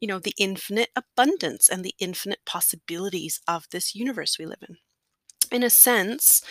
you 0.00 0.06
know, 0.06 0.20
the 0.20 0.34
infinite 0.38 0.90
abundance 0.94 1.68
and 1.68 1.84
the 1.84 1.94
infinite 1.98 2.40
possibilities 2.46 3.40
of 3.48 3.66
this 3.70 3.94
universe 3.94 4.38
we 4.38 4.46
live 4.46 4.62
in 4.68 4.76
in 5.54 5.62
a 5.62 5.70
sense, 5.70 6.42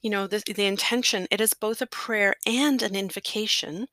you 0.00 0.10
know, 0.10 0.26
the, 0.26 0.42
the 0.54 0.64
intention, 0.64 1.26
it 1.30 1.40
is 1.40 1.52
both 1.54 1.82
a 1.82 1.86
prayer 1.86 2.34
and 2.46 2.82
an 2.82 2.96
invocation, 2.96 3.88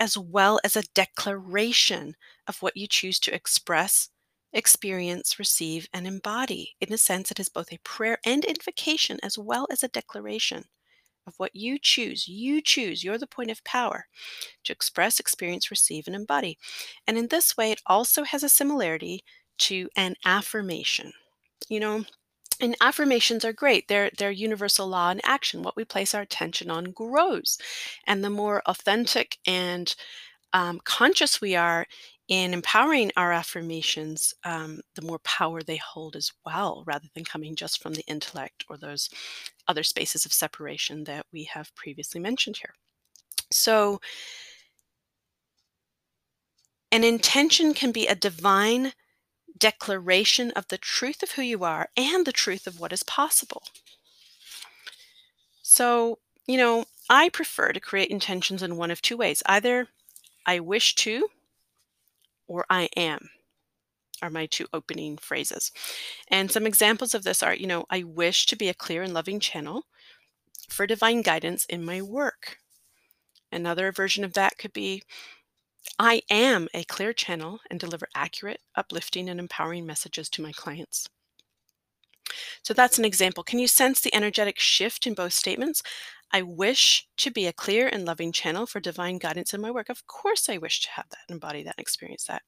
as 0.00 0.16
well 0.16 0.58
as 0.64 0.76
a 0.76 0.84
declaration 0.94 2.14
of 2.46 2.62
what 2.62 2.76
you 2.76 2.86
choose 2.86 3.20
to 3.20 3.34
express, 3.34 4.08
experience, 4.52 5.38
receive, 5.38 5.88
and 5.92 6.06
embody. 6.06 6.74
In 6.80 6.92
a 6.92 6.98
sense, 6.98 7.30
it 7.30 7.38
is 7.38 7.48
both 7.50 7.70
a 7.70 7.78
prayer 7.84 8.18
and 8.24 8.44
invocation, 8.44 9.18
as 9.22 9.36
well 9.36 9.66
as 9.70 9.82
a 9.82 9.88
declaration 9.88 10.64
of 11.26 11.34
what 11.36 11.54
you 11.54 11.78
choose. 11.78 12.26
You 12.26 12.62
choose, 12.62 13.04
you're 13.04 13.18
the 13.18 13.26
point 13.26 13.50
of 13.50 13.62
power 13.64 14.06
to 14.64 14.72
express, 14.72 15.20
experience, 15.20 15.70
receive, 15.70 16.06
and 16.06 16.16
embody. 16.16 16.56
And 17.06 17.18
in 17.18 17.28
this 17.28 17.56
way, 17.56 17.72
it 17.72 17.82
also 17.86 18.24
has 18.24 18.42
a 18.42 18.48
similarity 18.48 19.22
to 19.58 19.90
an 19.96 20.14
affirmation. 20.24 21.12
You 21.68 21.80
know, 21.80 22.04
and 22.60 22.76
affirmations 22.80 23.44
are 23.44 23.52
great. 23.52 23.88
They're 23.88 24.10
they're 24.16 24.30
universal 24.30 24.88
law 24.88 25.10
in 25.10 25.20
action. 25.24 25.62
What 25.62 25.76
we 25.76 25.84
place 25.84 26.14
our 26.14 26.22
attention 26.22 26.70
on 26.70 26.92
grows, 26.92 27.58
and 28.06 28.24
the 28.24 28.30
more 28.30 28.62
authentic 28.66 29.38
and 29.46 29.94
um, 30.52 30.80
conscious 30.84 31.40
we 31.40 31.56
are 31.56 31.86
in 32.28 32.52
empowering 32.52 33.10
our 33.16 33.32
affirmations, 33.32 34.34
um, 34.44 34.80
the 34.94 35.02
more 35.02 35.18
power 35.20 35.62
they 35.62 35.78
hold 35.78 36.14
as 36.14 36.32
well, 36.44 36.84
rather 36.86 37.08
than 37.14 37.24
coming 37.24 37.56
just 37.56 37.82
from 37.82 37.94
the 37.94 38.04
intellect 38.06 38.64
or 38.68 38.76
those 38.76 39.08
other 39.66 39.82
spaces 39.82 40.26
of 40.26 40.32
separation 40.32 41.04
that 41.04 41.24
we 41.32 41.44
have 41.44 41.74
previously 41.74 42.20
mentioned 42.20 42.58
here. 42.58 42.74
So, 43.50 44.00
an 46.92 47.02
intention 47.04 47.72
can 47.72 47.92
be 47.92 48.06
a 48.06 48.14
divine 48.14 48.92
declaration 49.58 50.50
of 50.52 50.68
the 50.68 50.78
truth 50.78 51.22
of 51.22 51.32
who 51.32 51.42
you 51.42 51.64
are 51.64 51.88
and 51.96 52.26
the 52.26 52.32
truth 52.32 52.66
of 52.66 52.80
what 52.80 52.92
is 52.92 53.02
possible. 53.02 53.62
So, 55.62 56.18
you 56.46 56.56
know, 56.56 56.86
I 57.10 57.28
prefer 57.28 57.72
to 57.72 57.80
create 57.80 58.10
intentions 58.10 58.62
in 58.62 58.76
one 58.76 58.90
of 58.90 59.02
two 59.02 59.16
ways 59.16 59.42
either 59.46 59.88
I 60.46 60.60
wish 60.60 60.94
to 60.96 61.28
or 62.46 62.64
I 62.70 62.88
am 62.96 63.30
are 64.22 64.30
my 64.30 64.46
two 64.46 64.66
opening 64.72 65.16
phrases. 65.16 65.70
And 66.28 66.50
some 66.50 66.66
examples 66.66 67.14
of 67.14 67.22
this 67.22 67.42
are, 67.42 67.54
you 67.54 67.66
know, 67.66 67.86
I 67.90 68.02
wish 68.02 68.46
to 68.46 68.56
be 68.56 68.68
a 68.68 68.74
clear 68.74 69.02
and 69.02 69.14
loving 69.14 69.40
channel 69.40 69.84
for 70.68 70.86
divine 70.86 71.22
guidance 71.22 71.64
in 71.66 71.84
my 71.84 72.02
work. 72.02 72.58
Another 73.52 73.92
version 73.92 74.24
of 74.24 74.34
that 74.34 74.58
could 74.58 74.72
be 74.72 75.02
I 75.98 76.22
am 76.30 76.68
a 76.74 76.84
clear 76.84 77.12
channel 77.12 77.60
and 77.70 77.78
deliver 77.78 78.08
accurate, 78.14 78.60
uplifting, 78.74 79.28
and 79.28 79.40
empowering 79.40 79.86
messages 79.86 80.28
to 80.30 80.42
my 80.42 80.52
clients. 80.52 81.08
So 82.62 82.74
that's 82.74 82.98
an 82.98 83.04
example. 83.04 83.42
Can 83.42 83.58
you 83.58 83.68
sense 83.68 84.00
the 84.00 84.14
energetic 84.14 84.58
shift 84.58 85.06
in 85.06 85.14
both 85.14 85.32
statements? 85.32 85.82
I 86.32 86.42
wish 86.42 87.08
to 87.18 87.30
be 87.30 87.46
a 87.46 87.52
clear 87.52 87.88
and 87.88 88.04
loving 88.04 88.32
channel 88.32 88.66
for 88.66 88.80
divine 88.80 89.18
guidance 89.18 89.54
in 89.54 89.60
my 89.60 89.70
work. 89.70 89.88
Of 89.88 90.06
course, 90.06 90.48
I 90.48 90.58
wish 90.58 90.82
to 90.82 90.90
have 90.90 91.08
that, 91.10 91.32
embody 91.32 91.62
that, 91.62 91.78
experience 91.78 92.24
that. 92.24 92.42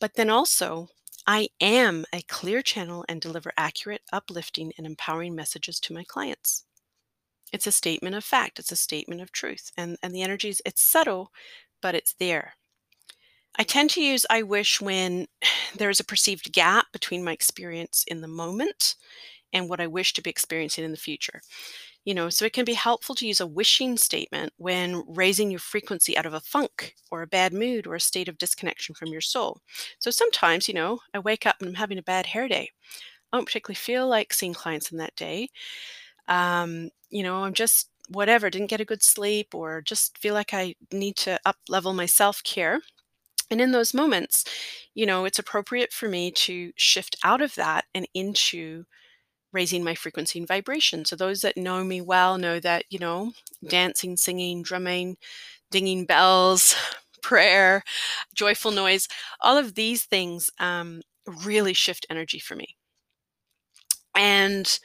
But 0.00 0.14
then 0.14 0.30
also, 0.30 0.88
I 1.26 1.48
am 1.60 2.04
a 2.12 2.22
clear 2.22 2.62
channel 2.62 3.04
and 3.08 3.20
deliver 3.20 3.52
accurate, 3.56 4.02
uplifting, 4.12 4.72
and 4.76 4.86
empowering 4.86 5.34
messages 5.34 5.78
to 5.80 5.94
my 5.94 6.04
clients. 6.04 6.64
It's 7.52 7.66
a 7.68 7.72
statement 7.72 8.16
of 8.16 8.24
fact, 8.24 8.58
it's 8.58 8.72
a 8.72 8.76
statement 8.76 9.20
of 9.20 9.30
truth. 9.30 9.70
And, 9.76 9.96
and 10.02 10.12
the 10.12 10.22
energies, 10.22 10.60
it's 10.66 10.82
subtle, 10.82 11.30
but 11.86 11.94
it's 11.94 12.16
there. 12.18 12.54
I 13.56 13.62
tend 13.62 13.90
to 13.90 14.02
use 14.02 14.26
I 14.28 14.42
wish 14.42 14.80
when 14.80 15.28
there's 15.76 16.00
a 16.00 16.04
perceived 16.04 16.52
gap 16.52 16.86
between 16.92 17.22
my 17.22 17.30
experience 17.30 18.04
in 18.08 18.22
the 18.22 18.26
moment 18.42 18.96
and 19.52 19.68
what 19.68 19.80
I 19.80 19.86
wish 19.86 20.12
to 20.14 20.22
be 20.22 20.28
experiencing 20.28 20.82
in 20.84 20.90
the 20.90 20.96
future. 20.96 21.40
You 22.04 22.12
know, 22.14 22.28
so 22.28 22.44
it 22.44 22.52
can 22.52 22.64
be 22.64 22.72
helpful 22.72 23.14
to 23.14 23.26
use 23.26 23.40
a 23.40 23.46
wishing 23.46 23.96
statement 23.96 24.52
when 24.56 25.04
raising 25.06 25.48
your 25.48 25.60
frequency 25.60 26.18
out 26.18 26.26
of 26.26 26.34
a 26.34 26.40
funk 26.40 26.96
or 27.12 27.22
a 27.22 27.28
bad 27.28 27.52
mood 27.52 27.86
or 27.86 27.94
a 27.94 28.00
state 28.00 28.26
of 28.26 28.36
disconnection 28.36 28.96
from 28.96 29.10
your 29.10 29.20
soul. 29.20 29.60
So 30.00 30.10
sometimes, 30.10 30.66
you 30.66 30.74
know, 30.74 30.98
I 31.14 31.20
wake 31.20 31.46
up 31.46 31.54
and 31.60 31.68
I'm 31.68 31.74
having 31.76 31.98
a 31.98 32.02
bad 32.02 32.26
hair 32.26 32.48
day. 32.48 32.68
I 33.32 33.36
don't 33.36 33.46
particularly 33.46 33.76
feel 33.76 34.08
like 34.08 34.32
seeing 34.32 34.54
clients 34.54 34.90
in 34.90 34.98
that 34.98 35.14
day. 35.14 35.50
Um, 36.26 36.90
you 37.10 37.22
know, 37.22 37.44
I'm 37.44 37.54
just 37.54 37.90
whatever, 38.08 38.50
didn't 38.50 38.68
get 38.70 38.80
a 38.80 38.84
good 38.84 39.02
sleep 39.02 39.54
or 39.54 39.82
just 39.82 40.18
feel 40.18 40.34
like 40.34 40.54
I 40.54 40.74
need 40.92 41.16
to 41.18 41.38
up 41.46 41.56
level 41.68 41.92
my 41.92 42.06
self 42.06 42.42
care. 42.44 42.80
And 43.50 43.60
in 43.60 43.72
those 43.72 43.94
moments, 43.94 44.44
you 44.94 45.06
know, 45.06 45.24
it's 45.24 45.38
appropriate 45.38 45.92
for 45.92 46.08
me 46.08 46.30
to 46.32 46.72
shift 46.76 47.16
out 47.24 47.40
of 47.42 47.54
that 47.56 47.84
and 47.94 48.08
into 48.14 48.84
raising 49.52 49.84
my 49.84 49.94
frequency 49.94 50.38
and 50.38 50.48
vibration. 50.48 51.04
So 51.04 51.16
those 51.16 51.40
that 51.42 51.56
know 51.56 51.84
me 51.84 52.00
well 52.00 52.38
know 52.38 52.60
that, 52.60 52.84
you 52.90 52.98
know, 52.98 53.32
dancing, 53.66 54.16
singing, 54.16 54.62
drumming, 54.62 55.16
dinging 55.70 56.06
bells, 56.06 56.74
prayer, 57.22 57.82
joyful 58.34 58.70
noise, 58.72 59.08
all 59.40 59.56
of 59.58 59.74
these 59.74 60.04
things 60.04 60.50
um, 60.60 61.02
really 61.44 61.72
shift 61.74 62.06
energy 62.10 62.38
for 62.38 62.56
me. 62.56 62.76
And 64.14 64.78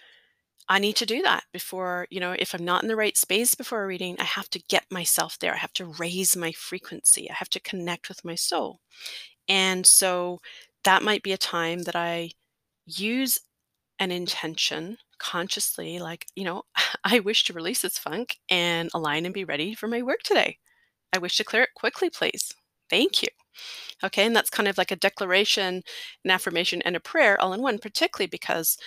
I 0.70 0.80
need 0.80 0.96
to 0.98 1.06
do 1.06 1.22
that 1.24 1.44
before, 1.52 2.08
you 2.10 2.20
know, 2.20 2.34
if 2.38 2.54
I'm 2.54 2.64
not 2.66 2.82
in 2.84 2.88
the 2.88 2.96
right 2.96 3.18
space 3.18 3.56
before 3.56 3.84
a 3.84 3.88
reading, 3.88 4.16
I 4.20 4.24
have 4.24 4.50
to 4.52 4.60
get 4.70 4.86
myself 4.92 5.38
there. 5.40 5.54
I 5.54 5.58
have 5.58 5.74
to 5.74 5.86
raise 5.86 6.36
my 6.36 6.52
frequency. 6.54 7.30
I 7.30 7.34
have 7.34 7.50
to 7.50 7.60
connect 7.60 8.08
with 8.10 8.24
my 8.24 8.36
soul. 8.36 8.80
And 9.50 9.86
so 9.86 10.40
that 10.86 11.04
might 11.04 11.24
be 11.24 11.34
a 11.34 11.38
time 11.38 11.84
that 11.84 11.96
I 11.96 12.32
use 12.86 13.40
an 14.00 14.12
intention 14.12 14.98
consciously, 15.20 16.00
like, 16.00 16.28
you 16.36 16.44
know, 16.46 16.64
I 17.06 17.20
wish 17.20 17.44
to 17.46 17.54
release 17.54 17.82
this 17.84 17.98
funk 18.00 18.38
and 18.50 18.90
align 18.94 19.26
and 19.26 19.34
be 19.34 19.46
ready 19.46 19.76
for 19.76 19.88
my 19.88 20.02
work 20.02 20.22
today. 20.24 20.58
I 21.14 21.20
wish 21.20 21.38
to 21.38 21.44
clear 21.46 21.64
it 21.64 21.70
quickly, 21.76 22.10
please. 22.10 22.54
Thank 22.90 23.24
you. 23.24 23.30
Okay, 24.04 24.26
and 24.26 24.36
that's 24.36 24.50
kind 24.50 24.68
of 24.68 24.78
like 24.78 24.92
a 24.92 24.96
declaration, 24.96 25.84
an 26.26 26.32
affirmation, 26.32 26.82
and 26.84 26.96
a 26.96 27.00
prayer 27.00 27.40
all 27.42 27.54
in 27.54 27.62
one, 27.62 27.80
particularly 27.80 28.28
because, 28.30 28.78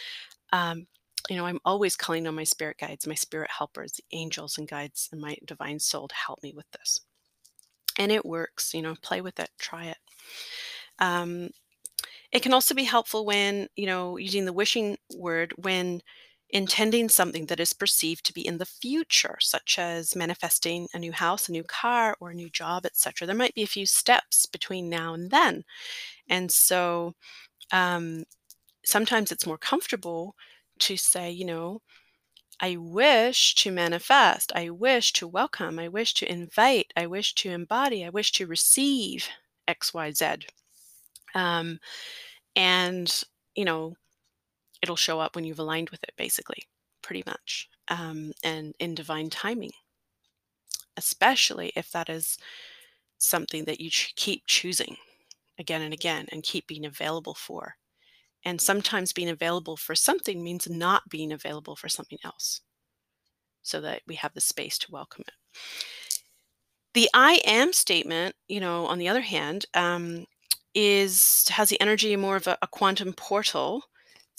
um, 0.52 0.86
you 1.28 1.36
know, 1.36 1.46
I'm 1.46 1.60
always 1.64 1.96
calling 1.96 2.26
on 2.26 2.34
my 2.34 2.44
spirit 2.44 2.78
guides, 2.78 3.06
my 3.06 3.14
spirit 3.14 3.50
helpers, 3.50 3.92
the 3.92 4.04
angels 4.12 4.58
and 4.58 4.68
guides, 4.68 5.08
and 5.12 5.20
my 5.20 5.36
divine 5.44 5.78
soul 5.78 6.08
to 6.08 6.14
help 6.14 6.42
me 6.42 6.52
with 6.54 6.70
this. 6.72 7.00
And 7.98 8.12
it 8.12 8.26
works, 8.26 8.74
you 8.74 8.82
know, 8.82 8.94
play 9.02 9.20
with 9.20 9.38
it, 9.38 9.50
try 9.58 9.86
it. 9.86 9.98
Um, 10.98 11.50
it 12.32 12.42
can 12.42 12.52
also 12.52 12.74
be 12.74 12.84
helpful 12.84 13.24
when, 13.24 13.68
you 13.76 13.86
know, 13.86 14.16
using 14.16 14.44
the 14.44 14.52
wishing 14.52 14.98
word 15.16 15.54
when 15.56 16.02
intending 16.50 17.08
something 17.08 17.46
that 17.46 17.60
is 17.60 17.72
perceived 17.72 18.24
to 18.26 18.32
be 18.32 18.46
in 18.46 18.58
the 18.58 18.66
future, 18.66 19.36
such 19.40 19.78
as 19.78 20.14
manifesting 20.14 20.88
a 20.94 20.98
new 20.98 21.12
house, 21.12 21.48
a 21.48 21.52
new 21.52 21.64
car, 21.64 22.16
or 22.20 22.30
a 22.30 22.34
new 22.34 22.50
job, 22.50 22.84
etc. 22.86 23.26
There 23.26 23.34
might 23.34 23.54
be 23.54 23.62
a 23.62 23.68
few 23.68 23.86
steps 23.86 24.46
between 24.46 24.88
now 24.88 25.14
and 25.14 25.30
then. 25.30 25.64
And 26.28 26.50
so 26.52 27.14
um, 27.72 28.24
sometimes 28.84 29.32
it's 29.32 29.46
more 29.46 29.58
comfortable 29.58 30.36
to 30.80 30.96
say, 30.96 31.30
you 31.30 31.44
know, 31.44 31.82
I 32.60 32.76
wish 32.76 33.54
to 33.56 33.72
manifest, 33.72 34.52
I 34.54 34.70
wish 34.70 35.12
to 35.14 35.28
welcome, 35.28 35.78
I 35.78 35.88
wish 35.88 36.14
to 36.14 36.30
invite, 36.30 36.92
I 36.96 37.06
wish 37.06 37.34
to 37.36 37.50
embody, 37.50 38.04
I 38.04 38.10
wish 38.10 38.32
to 38.32 38.46
receive 38.46 39.28
XYZ. 39.68 40.46
Um, 41.34 41.80
and, 42.56 43.24
you 43.56 43.64
know, 43.64 43.96
it'll 44.82 44.96
show 44.96 45.20
up 45.20 45.36
when 45.36 45.44
you've 45.44 45.58
aligned 45.60 45.90
with 45.90 46.02
it, 46.04 46.14
basically, 46.16 46.64
pretty 47.02 47.24
much, 47.26 47.68
um, 47.88 48.32
and 48.44 48.74
in 48.80 48.94
divine 48.94 49.30
timing, 49.30 49.72
especially 50.96 51.72
if 51.76 51.90
that 51.92 52.08
is 52.08 52.38
something 53.18 53.64
that 53.66 53.80
you 53.80 53.90
ch- 53.90 54.14
keep 54.16 54.46
choosing 54.46 54.96
again 55.58 55.82
and 55.82 55.94
again 55.94 56.26
and 56.32 56.42
keep 56.42 56.66
being 56.66 56.86
available 56.86 57.34
for. 57.34 57.76
And 58.44 58.60
sometimes 58.60 59.12
being 59.12 59.30
available 59.30 59.76
for 59.76 59.94
something 59.94 60.42
means 60.42 60.68
not 60.68 61.08
being 61.08 61.32
available 61.32 61.76
for 61.76 61.88
something 61.88 62.18
else 62.24 62.60
so 63.62 63.80
that 63.80 64.02
we 64.06 64.14
have 64.16 64.34
the 64.34 64.40
space 64.40 64.78
to 64.78 64.90
welcome 64.90 65.24
it. 65.26 65.34
The 66.92 67.08
I 67.14 67.40
am 67.44 67.72
statement, 67.72 68.36
you 68.46 68.60
know, 68.60 68.86
on 68.86 68.98
the 68.98 69.08
other 69.08 69.22
hand, 69.22 69.66
um, 69.74 70.26
is 70.74 71.46
has 71.48 71.68
the 71.68 71.80
energy 71.80 72.14
more 72.16 72.36
of 72.36 72.46
a, 72.46 72.58
a 72.62 72.66
quantum 72.66 73.12
portal 73.12 73.84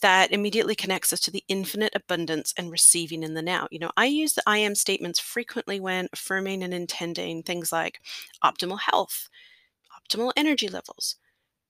that 0.02 0.32
immediately 0.32 0.76
connects 0.76 1.14
us 1.14 1.20
to 1.22 1.32
the 1.32 1.44
infinite 1.48 1.96
abundance 1.96 2.54
and 2.58 2.72
receiving 2.72 3.24
in 3.24 3.34
the 3.34 3.42
now. 3.42 3.68
You 3.72 3.80
know, 3.80 3.92
I 3.98 4.06
use 4.06 4.34
the 4.34 4.44
I 4.46 4.58
am 4.60 4.76
statements 4.76 5.20
frequently 5.20 5.80
when 5.80 6.08
affirming 6.14 6.64
and 6.64 6.74
intending 6.74 7.44
things 7.44 7.72
like 7.72 8.00
optimal 8.44 8.80
health, 8.80 9.30
optimal 9.92 10.32
energy 10.38 10.68
levels, 10.68 11.16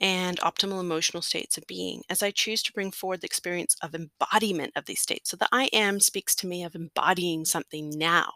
and 0.01 0.39
optimal 0.39 0.79
emotional 0.81 1.21
states 1.21 1.58
of 1.58 1.67
being 1.67 2.03
as 2.10 2.21
I 2.23 2.31
choose 2.31 2.62
to 2.63 2.73
bring 2.73 2.91
forward 2.91 3.21
the 3.21 3.27
experience 3.27 3.75
of 3.81 3.95
embodiment 3.95 4.73
of 4.75 4.86
these 4.86 5.01
states. 5.01 5.29
So 5.31 5.38
the 5.38 5.47
I 5.51 5.65
am 5.73 5.99
speaks 5.99 6.36
to 6.36 6.47
me 6.47 6.63
of 6.63 6.75
embodying 6.75 7.45
something 7.45 7.89
now. 7.91 8.31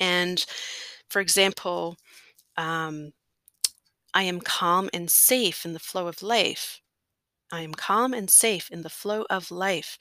And 0.00 0.44
for 1.08 1.20
example, 1.20 1.96
um, 2.56 3.12
I 4.14 4.22
am 4.24 4.40
calm 4.40 4.88
and 4.92 5.10
safe 5.10 5.64
in 5.64 5.72
the 5.72 5.78
flow 5.78 6.06
of 6.08 6.22
life. 6.22 6.80
I 7.52 7.62
am 7.62 7.74
calm 7.74 8.14
and 8.14 8.30
safe 8.30 8.70
in 8.70 8.82
the 8.82 8.90
flow 8.90 9.26
of 9.30 9.50
life 9.50 9.98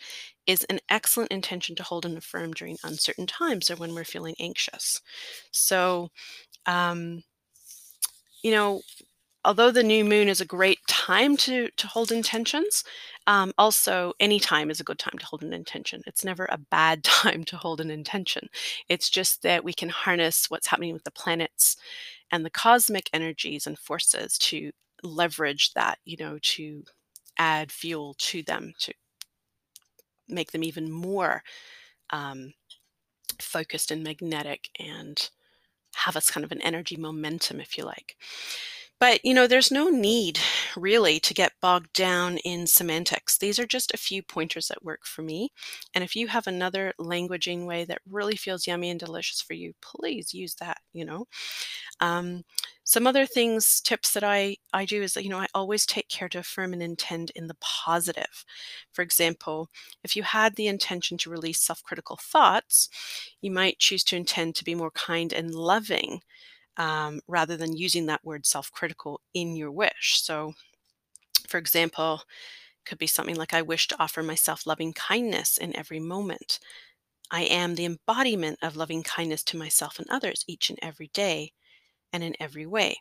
is 0.48 0.64
an 0.66 0.80
excellent 0.90 1.32
intention 1.32 1.76
to 1.78 1.84
hold 1.84 2.06
and 2.06 2.18
affirm 2.18 2.54
during 2.54 2.78
uncertain 2.84 3.28
times 3.28 3.70
or 3.72 3.76
when 3.76 3.94
we're 3.94 4.06
feeling 4.06 4.36
anxious. 4.40 5.02
So, 5.52 6.12
um, 6.66 7.24
you 8.42 8.52
know, 8.52 8.82
although 9.46 9.72
the 9.72 9.84
new 9.84 10.04
moon 10.06 10.28
is 10.28 10.42
a 10.42 10.46
great 10.46 10.80
time 10.88 11.38
to 11.38 11.70
to 11.78 11.88
hold 11.88 12.12
intentions, 12.12 12.84
um, 13.28 13.54
also 13.58 14.14
any 14.20 14.40
time 14.40 14.70
is 14.70 14.80
a 14.80 14.84
good 14.84 15.00
time 15.00 15.18
to 15.20 15.26
hold 15.26 15.44
an 15.44 15.54
intention. 15.54 16.02
It's 16.08 16.24
never 16.26 16.46
a 16.46 16.58
bad 16.58 17.04
time 17.06 17.44
to 17.46 17.58
hold 17.58 17.82
an 17.82 17.92
intention. 17.92 18.50
It's 18.90 19.10
just 19.10 19.42
that 19.44 19.64
we 19.64 19.74
can 19.74 19.90
harness 19.90 20.50
what's 20.50 20.68
happening 20.68 20.94
with 20.94 21.04
the 21.04 21.12
planets 21.12 21.78
and 22.32 22.46
the 22.46 22.50
cosmic 22.50 23.10
energies 23.14 23.68
and 23.68 23.78
forces 23.80 24.38
to 24.40 24.72
leverage 25.04 25.74
that, 25.74 26.00
you 26.06 26.18
know, 26.20 26.40
to 26.42 26.84
add 27.38 27.72
fuel 27.72 28.16
to 28.20 28.44
them 28.44 28.74
to 28.80 28.94
make 30.28 30.52
them 30.52 30.64
even 30.64 30.92
more 30.92 31.44
um, 32.12 32.54
focused 33.42 33.92
and 33.92 34.04
magnetic 34.04 34.70
and 34.80 35.30
have 35.96 36.18
us 36.18 36.32
kind 36.32 36.44
of 36.44 36.52
an 36.52 36.62
energy 36.62 36.98
momentum, 36.98 37.60
if 37.62 37.78
you 37.78 37.86
like. 37.86 38.18
But, 39.04 39.20
you 39.26 39.34
know, 39.34 39.48
there's 39.48 39.70
no 39.70 39.90
need 39.90 40.40
really 40.78 41.20
to 41.20 41.34
get 41.34 41.60
bogged 41.62 41.92
down 41.92 42.38
in 42.38 42.66
semantics. 42.66 43.38
These 43.38 43.60
are 43.60 43.66
just 43.66 43.94
a 43.94 43.98
few 43.98 44.24
pointers 44.24 44.70
that 44.70 44.82
work 44.86 45.06
for 45.06 45.24
me. 45.24 45.50
And 45.94 46.06
if 46.06 46.16
you 46.16 46.30
have 46.30 46.48
another 46.48 46.94
languaging 46.98 47.66
way 47.66 47.84
that 47.84 48.00
really 48.10 48.38
feels 48.38 48.66
yummy 48.66 48.90
and 48.90 48.98
delicious 48.98 49.42
for 49.42 49.56
you, 49.56 49.74
please 49.82 50.34
use 50.34 50.56
that, 50.56 50.78
you 50.94 51.04
know. 51.04 51.26
Um, 52.00 52.44
some 52.86 53.06
other 53.06 53.26
things, 53.26 53.82
tips 53.82 54.14
that 54.14 54.24
I, 54.24 54.56
I 54.74 54.86
do 54.86 55.04
is 55.04 55.16
that, 55.16 55.26
you 55.26 55.30
know, 55.30 55.40
I 55.40 55.48
always 55.54 55.86
take 55.86 56.08
care 56.08 56.30
to 56.30 56.40
affirm 56.40 56.72
and 56.72 56.82
intend 56.82 57.34
in 57.36 57.48
the 57.48 57.58
positive. 57.60 58.46
For 58.94 59.02
example, 59.02 59.70
if 60.06 60.16
you 60.16 60.24
had 60.24 60.56
the 60.56 60.68
intention 60.68 61.18
to 61.20 61.30
release 61.30 61.60
self 61.60 61.84
critical 61.84 62.18
thoughts, 62.22 62.88
you 63.42 63.52
might 63.52 63.80
choose 63.80 64.06
to 64.06 64.16
intend 64.16 64.56
to 64.56 64.64
be 64.64 64.76
more 64.76 64.92
kind 64.92 65.34
and 65.34 65.54
loving 65.54 66.22
um, 66.78 67.22
rather 67.28 67.58
than 67.58 67.78
using 67.78 68.06
that 68.08 68.24
word 68.26 68.46
self 68.46 68.72
critical 68.72 69.22
in 69.34 69.56
your 69.56 69.72
wish. 69.72 70.22
So, 70.22 70.54
for 71.48 71.58
example, 71.58 72.22
could 72.86 72.98
be 73.00 73.08
something 73.08 73.36
like 73.36 73.54
I 73.54 73.62
wish 73.64 73.88
to 73.90 74.02
offer 74.02 74.24
myself 74.24 74.68
loving 74.68 74.94
kindness 74.94 75.58
in 75.58 75.76
every 75.78 76.00
moment. 76.00 76.60
I 77.32 77.44
am 77.44 77.76
the 77.76 77.86
embodiment 77.86 78.60
of 78.64 78.76
loving 78.78 79.04
kindness 79.04 79.44
to 79.46 79.58
myself 79.58 80.00
and 80.00 80.10
others 80.10 80.46
each 80.48 80.70
and 80.70 80.80
every 80.84 81.10
day. 81.14 81.54
and 82.14 82.24
in 82.24 82.36
every 82.40 82.66
way. 82.66 82.98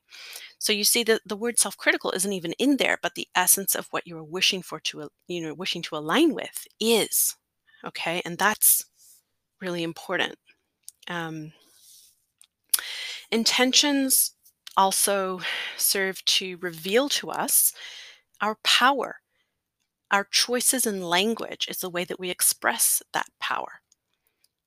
So 0.59 0.73
you 0.73 0.85
see 0.85 1.05
that 1.05 1.23
the 1.27 1.37
word 1.37 1.59
self-critical 1.59 2.13
isn't 2.13 2.33
even 2.33 2.53
in 2.55 2.77
there, 2.79 2.99
but 3.03 3.15
the 3.15 3.29
essence 3.37 3.75
of 3.77 3.89
what 3.91 4.07
you're 4.07 4.25
wishing 4.25 4.63
for 4.63 4.81
to 4.81 5.09
you 5.29 5.43
know 5.43 5.55
wishing 5.55 5.83
to 5.83 5.97
align 5.97 6.35
with 6.35 6.67
is 6.81 7.37
okay, 7.85 8.23
and 8.25 8.39
that's 8.39 8.85
really 9.61 9.83
important. 9.85 10.37
Um, 11.09 11.53
intentions 13.33 14.35
also 14.77 15.41
serve 15.77 16.25
to 16.27 16.57
reveal 16.59 17.09
to 17.09 17.31
us 17.31 17.73
our 18.41 18.57
power. 18.63 19.17
Our 20.11 20.25
choices 20.31 20.87
in 20.87 21.03
language 21.03 21.67
is 21.69 21.79
the 21.79 21.91
way 21.91 22.05
that 22.05 22.21
we 22.21 22.31
express 22.31 23.03
that 23.15 23.27
power. 23.41 23.81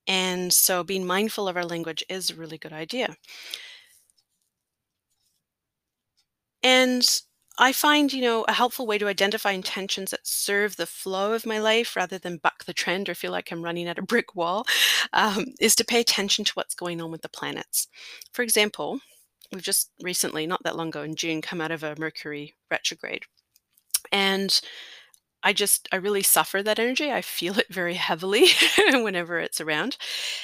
And 0.07 0.53
so 0.53 0.83
being 0.83 1.05
mindful 1.05 1.47
of 1.47 1.55
our 1.55 1.65
language 1.65 2.03
is 2.09 2.31
a 2.31 2.35
really 2.35 2.57
good 2.57 2.73
idea. 2.73 3.15
And 6.63 7.21
I 7.57 7.71
find, 7.71 8.11
you 8.11 8.21
know, 8.21 8.43
a 8.47 8.53
helpful 8.53 8.85
way 8.85 8.97
to 8.97 9.07
identify 9.07 9.51
intentions 9.51 10.11
that 10.11 10.27
serve 10.27 10.75
the 10.75 10.85
flow 10.85 11.33
of 11.33 11.45
my 11.45 11.59
life 11.59 11.95
rather 11.95 12.17
than 12.17 12.37
buck 12.37 12.65
the 12.65 12.73
trend 12.73 13.07
or 13.07 13.15
feel 13.15 13.31
like 13.31 13.51
I'm 13.51 13.63
running 13.63 13.87
at 13.87 13.99
a 13.99 14.01
brick 14.13 14.35
wall 14.35 14.65
um, 15.13 15.45
is 15.59 15.75
to 15.77 15.85
pay 15.85 15.99
attention 15.99 16.43
to 16.45 16.53
what's 16.53 16.75
going 16.75 17.01
on 17.01 17.11
with 17.11 17.21
the 17.21 17.29
planets. 17.29 17.87
For 18.33 18.41
example, 18.41 18.99
we've 19.53 19.63
just 19.63 19.91
recently, 20.01 20.45
not 20.47 20.63
that 20.63 20.75
long 20.75 20.89
ago 20.89 21.03
in 21.03 21.15
June, 21.15 21.41
come 21.41 21.61
out 21.61 21.71
of 21.71 21.83
a 21.83 21.95
Mercury 21.97 22.53
retrograde. 22.69 23.23
And 24.11 24.59
I 25.43 25.53
just, 25.53 25.87
I 25.91 25.97
really 25.97 26.23
suffer 26.23 26.63
that 26.63 26.79
energy. 26.79 27.11
I 27.11 27.21
feel 27.21 27.59
it 27.59 27.67
very 27.69 27.93
heavily 27.93 28.47
whenever 28.93 29.39
it's 29.39 29.61
around. 29.61 29.95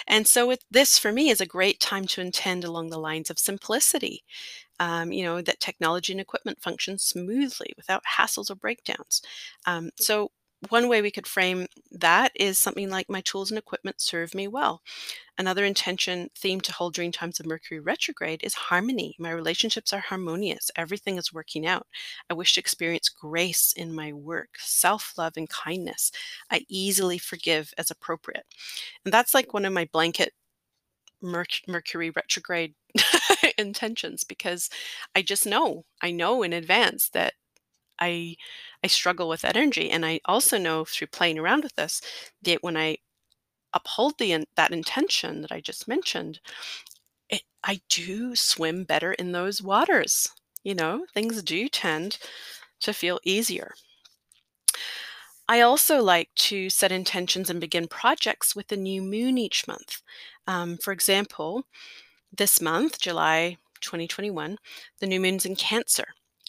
And 0.07 0.27
so, 0.27 0.51
it, 0.51 0.63
this 0.69 0.99
for 0.99 1.11
me 1.11 1.29
is 1.31 1.41
a 1.41 1.45
great 1.45 1.79
time 1.79 2.05
to 2.07 2.21
intend 2.21 2.63
along 2.63 2.89
the 2.91 2.99
lines 2.99 3.31
of 3.31 3.39
simplicity 3.39 4.23
um, 4.81 5.13
you 5.13 5.23
know, 5.23 5.41
that 5.43 5.61
technology 5.61 6.13
and 6.13 6.21
equipment 6.21 6.61
function 6.61 6.99
smoothly 6.99 7.73
without 7.77 8.03
hassles 8.17 8.51
or 8.51 8.55
breakdowns. 8.55 9.23
Um, 9.67 9.91
so 9.97 10.31
one 10.69 10.89
way 10.89 11.01
we 11.03 11.11
could 11.11 11.27
frame 11.27 11.67
that 11.91 12.31
is 12.35 12.59
something 12.59 12.89
like 12.89 13.09
my 13.09 13.21
tools 13.21 13.51
and 13.51 13.57
equipment 13.59 14.01
serve 14.01 14.35
me 14.35 14.47
well. 14.47 14.81
Another 15.37 15.65
intention 15.65 16.29
theme 16.37 16.61
to 16.61 16.73
hold 16.73 16.93
during 16.95 17.11
times 17.11 17.39
of 17.39 17.47
Mercury 17.47 17.79
retrograde 17.79 18.41
is 18.43 18.53
harmony. 18.55 19.15
My 19.19 19.31
relationships 19.31 19.93
are 19.93 19.99
harmonious. 20.01 20.71
Everything 20.75 21.17
is 21.17 21.33
working 21.33 21.67
out. 21.67 21.87
I 22.29 22.35
wish 22.35 22.55
to 22.55 22.61
experience 22.61 23.09
grace 23.09 23.73
in 23.73 23.93
my 23.93 24.13
work, 24.13 24.49
self 24.59 25.13
love, 25.17 25.33
and 25.37 25.49
kindness. 25.49 26.11
I 26.51 26.65
easily 26.69 27.19
forgive 27.19 27.73
as 27.77 27.91
appropriate. 27.91 28.45
And 29.05 29.13
that's 29.13 29.35
like 29.35 29.53
one 29.53 29.65
of 29.65 29.73
my 29.73 29.89
blanket 29.91 30.33
Mercury 31.21 32.09
retrograde 32.11 32.73
intentions 33.57 34.23
because 34.23 34.69
I 35.15 35.21
just 35.21 35.45
know, 35.45 35.85
I 36.01 36.11
know 36.11 36.43
in 36.43 36.53
advance 36.53 37.09
that 37.09 37.33
I 37.99 38.35
I 38.83 38.87
struggle 38.87 39.29
with 39.29 39.41
that 39.41 39.57
energy 39.57 39.89
and 39.91 40.05
I 40.05 40.21
also 40.25 40.57
know 40.57 40.85
through 40.85 41.07
playing 41.09 41.39
around 41.39 41.63
with 41.63 41.75
this 41.75 42.01
that 42.43 42.63
when 42.63 42.77
I 42.77 42.97
uphold 43.73 44.17
the 44.19 44.45
that 44.55 44.71
intention 44.73 45.41
that 45.41 45.51
I 45.51 45.61
just 45.61 45.87
mentioned, 45.87 46.39
it, 47.29 47.43
I 47.63 47.81
do 47.89 48.35
swim 48.35 48.83
better 48.85 49.13
in 49.13 49.31
those 49.33 49.61
waters. 49.61 50.29
You 50.63 50.75
know, 50.75 51.05
things 51.13 51.43
do 51.43 51.69
tend 51.69 52.19
to 52.81 52.93
feel 52.93 53.19
easier. 53.23 53.73
I 55.47 55.61
also 55.61 56.01
like 56.01 56.33
to 56.35 56.69
set 56.69 56.91
intentions 56.91 57.49
and 57.49 57.59
begin 57.59 57.87
projects 57.87 58.55
with 58.55 58.67
the 58.69 58.77
new 58.77 59.01
moon 59.01 59.37
each 59.37 59.67
month. 59.67 60.01
Um, 60.47 60.77
for 60.77 60.91
example, 60.93 61.65
this 62.35 62.61
month, 62.61 62.99
July 62.99 63.57
2021, 63.81 64.57
the 64.99 65.07
new 65.07 65.19
moon's 65.19 65.45
in 65.45 65.55
Cancer. 65.55 66.05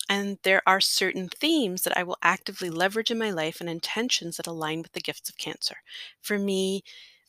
And 0.09 0.39
there 0.43 0.63
are 0.67 0.81
certain 0.81 1.29
themes 1.29 1.83
that 1.83 1.97
I 1.97 2.03
will 2.03 2.19
actively 2.23 2.71
leverage 2.71 3.11
in 3.11 3.19
my 3.19 3.31
life 3.31 3.61
and 3.61 3.71
intentions 3.71 4.37
that 4.37 4.47
align 4.47 4.83
with 4.83 4.93
the 4.93 5.01
gifts 5.01 5.31
of 5.31 5.39
Cancer. 5.39 5.77
For 6.21 6.39
me, 6.39 6.83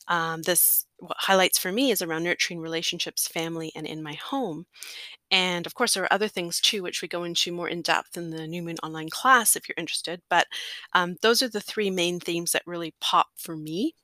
um, 0.08 0.42
this 0.42 0.86
what 0.98 1.16
highlights 1.18 1.58
for 1.58 1.72
me 1.72 1.90
is 1.90 2.02
around 2.02 2.24
nurturing 2.24 2.60
relationships, 2.60 3.26
family, 3.26 3.72
and 3.74 3.86
in 3.86 4.02
my 4.02 4.14
home. 4.14 4.66
And 5.30 5.66
of 5.66 5.74
course, 5.74 5.94
there 5.94 6.04
are 6.04 6.12
other 6.12 6.28
things 6.28 6.60
too, 6.60 6.82
which 6.82 7.02
we 7.02 7.08
go 7.08 7.24
into 7.24 7.52
more 7.52 7.68
in 7.68 7.82
depth 7.82 8.16
in 8.16 8.30
the 8.30 8.46
New 8.46 8.62
Moon 8.62 8.76
online 8.82 9.10
class 9.10 9.56
if 9.56 9.68
you're 9.68 9.74
interested. 9.78 10.22
But 10.30 10.46
um, 10.94 11.16
those 11.22 11.42
are 11.42 11.48
the 11.48 11.60
three 11.60 11.90
main 11.90 12.20
themes 12.20 12.52
that 12.52 12.62
really 12.66 12.94
pop 13.00 13.28
for 13.36 13.56
me 13.56 13.94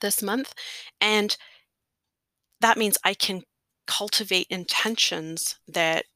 this 0.00 0.22
month. 0.22 0.54
And 1.00 1.36
that 2.60 2.78
means 2.78 2.98
I 3.04 3.14
can 3.14 3.42
cultivate 3.86 4.46
intentions 4.50 5.56
that 5.68 6.06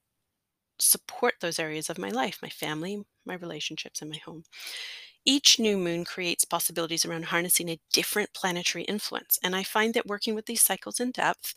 support 0.79 1.35
those 1.41 1.59
areas 1.59 1.91
of 1.91 1.99
my 1.99 2.11
life 2.11 2.39
my 2.43 2.49
family, 2.51 3.05
my 3.25 3.35
relationships, 3.35 4.03
and 4.03 4.11
my 4.11 4.19
home. 4.19 4.45
Each 5.25 5.59
new 5.59 5.77
moon 5.79 6.05
creates 6.05 6.45
possibilities 6.45 7.05
around 7.05 7.27
harnessing 7.27 7.69
a 7.69 7.81
different 7.93 8.33
planetary 8.35 8.85
influence. 8.85 9.39
And 9.43 9.57
I 9.57 9.65
find 9.65 9.95
that 9.95 10.07
working 10.07 10.35
with 10.35 10.47
these 10.47 10.63
cycles 10.63 11.01
in 11.01 11.11
depth 11.13 11.55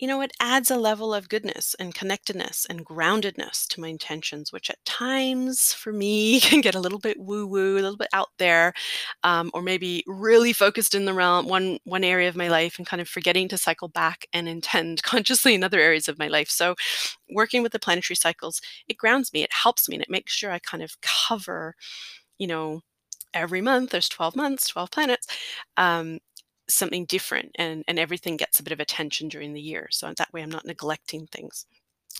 you 0.00 0.08
know, 0.08 0.20
it 0.20 0.32
adds 0.40 0.70
a 0.70 0.76
level 0.76 1.14
of 1.14 1.28
goodness 1.28 1.74
and 1.78 1.94
connectedness 1.94 2.66
and 2.68 2.84
groundedness 2.84 3.66
to 3.68 3.80
my 3.80 3.88
intentions, 3.88 4.52
which 4.52 4.68
at 4.68 4.84
times 4.84 5.72
for 5.72 5.92
me 5.92 6.40
can 6.42 6.60
get 6.60 6.74
a 6.74 6.80
little 6.80 6.98
bit 6.98 7.18
woo 7.18 7.46
woo, 7.46 7.74
a 7.74 7.80
little 7.80 7.96
bit 7.96 8.08
out 8.12 8.30
there, 8.38 8.72
um, 9.22 9.50
or 9.54 9.62
maybe 9.62 10.02
really 10.06 10.52
focused 10.52 10.94
in 10.94 11.04
the 11.04 11.14
realm 11.14 11.46
one 11.46 11.78
one 11.84 12.04
area 12.04 12.28
of 12.28 12.36
my 12.36 12.48
life 12.48 12.76
and 12.78 12.86
kind 12.86 13.00
of 13.00 13.08
forgetting 13.08 13.48
to 13.48 13.56
cycle 13.58 13.88
back 13.88 14.26
and 14.32 14.48
intend 14.48 15.02
consciously 15.04 15.54
in 15.54 15.62
other 15.64 15.80
areas 15.80 16.08
of 16.08 16.18
my 16.18 16.28
life. 16.28 16.48
So, 16.50 16.74
working 17.30 17.62
with 17.62 17.72
the 17.72 17.78
planetary 17.78 18.16
cycles, 18.16 18.60
it 18.88 18.96
grounds 18.96 19.32
me, 19.32 19.42
it 19.42 19.52
helps 19.52 19.88
me, 19.88 19.96
and 19.96 20.02
it 20.02 20.10
makes 20.10 20.32
sure 20.32 20.50
I 20.50 20.58
kind 20.58 20.82
of 20.82 21.00
cover, 21.02 21.74
you 22.38 22.46
know, 22.46 22.80
every 23.34 23.60
month 23.60 23.90
there's 23.90 24.08
12 24.08 24.36
months 24.36 24.68
12 24.68 24.90
planets 24.90 25.26
um, 25.76 26.18
something 26.68 27.04
different 27.04 27.50
and, 27.56 27.84
and 27.86 27.98
everything 27.98 28.36
gets 28.36 28.58
a 28.58 28.62
bit 28.62 28.72
of 28.72 28.80
attention 28.80 29.28
during 29.28 29.52
the 29.52 29.60
year. 29.60 29.88
So 29.90 30.12
that 30.16 30.32
way 30.32 30.42
I'm 30.42 30.50
not 30.50 30.64
neglecting 30.64 31.26
things. 31.26 31.66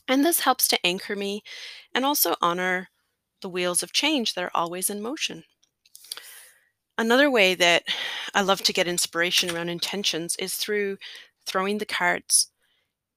And 0.08 0.24
this 0.24 0.40
helps 0.40 0.68
to 0.68 0.86
anchor 0.86 1.16
me 1.16 1.42
and 1.94 2.04
also 2.04 2.36
honor 2.42 2.88
the 3.40 3.48
wheels 3.48 3.82
of 3.82 3.92
change 3.92 4.34
that 4.34 4.44
are 4.44 4.50
always 4.54 4.90
in 4.90 5.02
motion. 5.02 5.44
Another 6.96 7.30
way 7.30 7.54
that 7.54 7.84
I 8.34 8.42
love 8.42 8.62
to 8.62 8.72
get 8.72 8.86
inspiration 8.86 9.50
around 9.50 9.68
intentions 9.68 10.36
is 10.36 10.54
through 10.54 10.98
throwing 11.46 11.78
the 11.78 11.86
cards. 11.86 12.50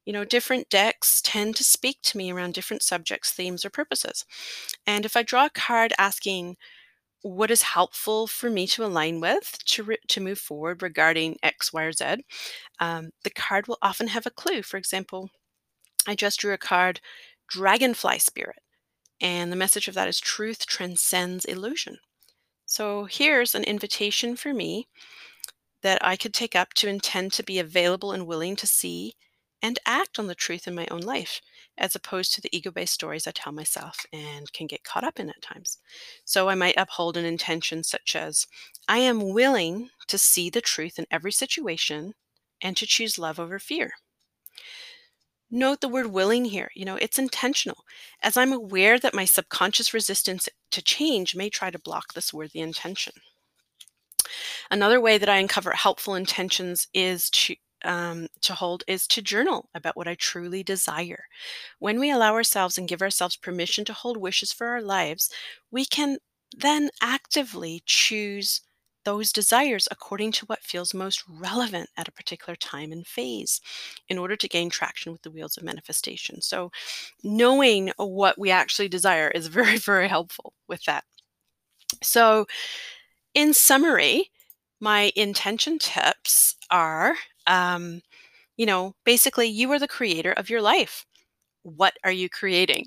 You 0.05 0.13
know, 0.13 0.25
different 0.25 0.69
decks 0.69 1.21
tend 1.21 1.55
to 1.57 1.63
speak 1.63 2.01
to 2.03 2.17
me 2.17 2.31
around 2.31 2.53
different 2.53 2.81
subjects, 2.81 3.31
themes, 3.31 3.65
or 3.65 3.69
purposes. 3.69 4.25
And 4.85 5.05
if 5.05 5.17
I 5.17 5.23
draw 5.23 5.45
a 5.45 5.49
card 5.49 5.93
asking, 5.97 6.55
what 7.23 7.51
is 7.51 7.61
helpful 7.63 8.27
for 8.27 8.49
me 8.49 8.67
to 8.67 8.85
align 8.85 9.19
with 9.19 9.57
to, 9.65 9.83
re- 9.83 9.97
to 10.07 10.21
move 10.21 10.39
forward 10.39 10.81
regarding 10.81 11.37
X, 11.43 11.73
Y, 11.73 11.83
or 11.83 11.91
Z. 11.91 12.23
Um, 12.79 13.09
the 13.23 13.29
card 13.29 13.67
will 13.67 13.79
often 13.81 14.07
have 14.07 14.25
a 14.25 14.31
clue. 14.31 14.61
For 14.61 14.77
example, 14.77 15.29
I 16.07 16.15
just 16.15 16.39
drew 16.39 16.53
a 16.53 16.57
card, 16.57 17.01
Dragonfly 17.49 18.19
Spirit, 18.19 18.59
and 19.19 19.51
the 19.51 19.57
message 19.57 19.87
of 19.87 19.95
that 19.95 20.07
is 20.07 20.19
truth 20.19 20.65
transcends 20.65 21.45
illusion. 21.45 21.97
So 22.65 23.05
here's 23.05 23.55
an 23.55 23.63
invitation 23.63 24.35
for 24.35 24.53
me 24.53 24.87
that 25.81 26.03
I 26.03 26.15
could 26.15 26.33
take 26.33 26.55
up 26.55 26.73
to 26.75 26.87
intend 26.87 27.33
to 27.33 27.43
be 27.43 27.59
available 27.59 28.11
and 28.11 28.27
willing 28.27 28.55
to 28.57 28.67
see 28.67 29.13
and 29.61 29.79
act 29.85 30.19
on 30.19 30.27
the 30.27 30.35
truth 30.35 30.67
in 30.67 30.75
my 30.75 30.87
own 30.91 31.01
life, 31.01 31.41
as 31.77 31.95
opposed 31.95 32.33
to 32.33 32.41
the 32.41 32.55
ego 32.55 32.71
based 32.71 32.93
stories 32.93 33.27
I 33.27 33.31
tell 33.31 33.53
myself 33.53 34.05
and 34.11 34.51
can 34.53 34.67
get 34.67 34.83
caught 34.83 35.03
up 35.03 35.19
in 35.19 35.29
at 35.29 35.41
times. 35.41 35.77
So 36.25 36.49
I 36.49 36.55
might 36.55 36.77
uphold 36.77 37.17
an 37.17 37.25
intention 37.25 37.83
such 37.83 38.15
as 38.15 38.47
I 38.87 38.97
am 38.99 39.29
willing 39.29 39.89
to 40.07 40.17
see 40.17 40.49
the 40.49 40.61
truth 40.61 40.97
in 40.97 41.05
every 41.11 41.31
situation 41.31 42.13
and 42.61 42.75
to 42.77 42.87
choose 42.87 43.19
love 43.19 43.39
over 43.39 43.59
fear. 43.59 43.91
Note 45.49 45.79
the 45.79 45.87
word 45.87 46.07
willing 46.07 46.45
here. 46.45 46.69
You 46.75 46.83
know, 46.83 46.97
it's 46.97 47.19
intentional, 47.19 47.85
as 48.21 48.35
I'm 48.35 48.51
aware 48.51 48.99
that 48.99 49.13
my 49.13 49.23
subconscious 49.23 49.93
resistance 49.93 50.49
to 50.71 50.81
change 50.81 51.35
may 51.35 51.49
try 51.49 51.71
to 51.71 51.79
block 51.79 52.13
this 52.13 52.33
worthy 52.33 52.59
intention. 52.59 53.13
Another 54.69 54.99
way 54.99 55.17
that 55.17 55.29
I 55.29 55.37
uncover 55.37 55.71
helpful 55.71 56.15
intentions 56.15 56.87
is 56.93 57.29
to 57.29 57.55
um, 57.85 58.27
to 58.41 58.53
hold 58.53 58.83
is 58.87 59.07
to 59.07 59.21
journal 59.21 59.69
about 59.75 59.95
what 59.97 60.07
I 60.07 60.15
truly 60.15 60.63
desire. 60.63 61.25
When 61.79 61.99
we 61.99 62.11
allow 62.11 62.33
ourselves 62.33 62.77
and 62.77 62.87
give 62.87 63.01
ourselves 63.01 63.35
permission 63.37 63.85
to 63.85 63.93
hold 63.93 64.17
wishes 64.17 64.53
for 64.53 64.67
our 64.67 64.81
lives, 64.81 65.31
we 65.71 65.85
can 65.85 66.17
then 66.55 66.89
actively 67.01 67.83
choose 67.85 68.61
those 69.05 69.31
desires 69.31 69.87
according 69.89 70.33
to 70.33 70.45
what 70.47 70.63
feels 70.63 70.93
most 70.93 71.23
relevant 71.29 71.89
at 71.95 72.09
a 72.09 72.11
particular 72.11 72.57
time 72.57 72.91
and 72.91 73.07
phase 73.07 73.61
in 74.09 74.17
order 74.17 74.35
to 74.35 74.49
gain 74.49 74.69
traction 74.69 75.13
with 75.13 75.21
the 75.21 75.31
wheels 75.31 75.55
of 75.57 75.63
manifestation. 75.63 76.41
So, 76.41 76.71
knowing 77.23 77.91
what 77.97 78.37
we 78.37 78.51
actually 78.51 78.89
desire 78.89 79.29
is 79.29 79.47
very, 79.59 79.77
very 79.77 80.09
helpful 80.09 80.53
with 80.67 80.83
that. 80.85 81.05
So, 82.03 82.45
in 83.33 83.53
summary, 83.53 84.31
my 84.79 85.11
intention 85.15 85.79
tips 85.79 86.55
are 86.71 87.15
um, 87.47 88.01
you 88.57 88.65
know, 88.65 88.95
basically, 89.05 89.47
you 89.47 89.71
are 89.73 89.79
the 89.79 89.87
creator 89.87 90.33
of 90.33 90.49
your 90.49 90.61
life. 90.61 91.05
what 91.63 91.95
are 92.05 92.11
you 92.11 92.29
creating? 92.29 92.85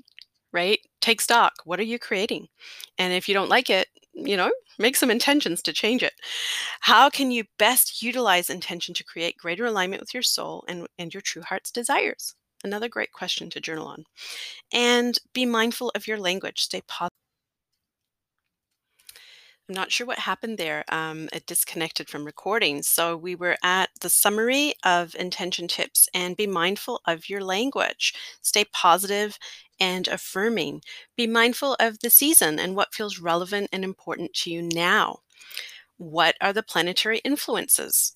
Right? 0.53 0.79
Take 1.01 1.21
stock. 1.21 1.53
What 1.65 1.79
are 1.79 1.83
you 1.83 1.99
creating? 1.99 2.47
And 2.97 3.13
if 3.13 3.27
you 3.29 3.33
don't 3.35 3.49
like 3.49 3.69
it, 3.69 3.87
you 4.13 4.37
know, 4.37 4.51
make 4.79 4.95
some 4.97 5.11
intentions 5.11 5.61
to 5.63 5.73
change 5.73 6.03
it. 6.03 6.13
How 6.81 7.09
can 7.09 7.31
you 7.31 7.45
best 7.59 8.01
utilize 8.03 8.49
intention 8.49 8.93
to 8.95 9.03
create 9.05 9.37
greater 9.37 9.65
alignment 9.65 10.01
with 10.01 10.13
your 10.13 10.23
soul 10.23 10.63
and, 10.67 10.87
and 10.99 11.13
your 11.13 11.21
true 11.21 11.43
heart's 11.43 11.71
desires? 11.71 12.35
Another 12.63 12.89
great 12.89 13.11
question 13.13 13.49
to 13.51 13.61
journal 13.61 13.87
on. 13.87 14.03
And 14.73 15.17
be 15.33 15.45
mindful 15.45 15.91
of 15.95 16.07
your 16.07 16.19
language. 16.19 16.61
Stay 16.61 16.81
positive. 16.87 17.20
I'm 19.69 19.75
not 19.75 19.91
sure 19.91 20.05
what 20.05 20.19
happened 20.19 20.57
there. 20.57 20.83
Um, 20.89 21.29
it 21.31 21.45
disconnected 21.45 22.09
from 22.09 22.25
recording. 22.25 22.83
So 22.83 23.15
we 23.15 23.35
were 23.35 23.57
at 23.63 23.89
the 24.01 24.09
summary 24.09 24.73
of 24.83 25.15
intention 25.15 25.67
tips 25.67 26.09
and 26.13 26.35
be 26.35 26.47
mindful 26.47 26.99
of 27.05 27.29
your 27.29 27.41
language. 27.41 28.13
Stay 28.41 28.65
positive 28.65 29.37
and 29.79 30.07
affirming. 30.07 30.81
Be 31.15 31.25
mindful 31.25 31.75
of 31.79 31.99
the 31.99 32.09
season 32.09 32.59
and 32.59 32.75
what 32.75 32.93
feels 32.93 33.19
relevant 33.19 33.69
and 33.71 33.83
important 33.83 34.33
to 34.35 34.51
you 34.51 34.61
now. 34.61 35.19
What 35.97 36.35
are 36.41 36.53
the 36.53 36.63
planetary 36.63 37.19
influences? 37.19 38.15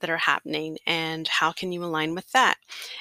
that 0.00 0.10
are 0.10 0.18
happening 0.18 0.76
and 0.86 1.26
how 1.28 1.50
can 1.50 1.72
you 1.72 1.82
align 1.82 2.14
with 2.14 2.30
that 2.32 2.56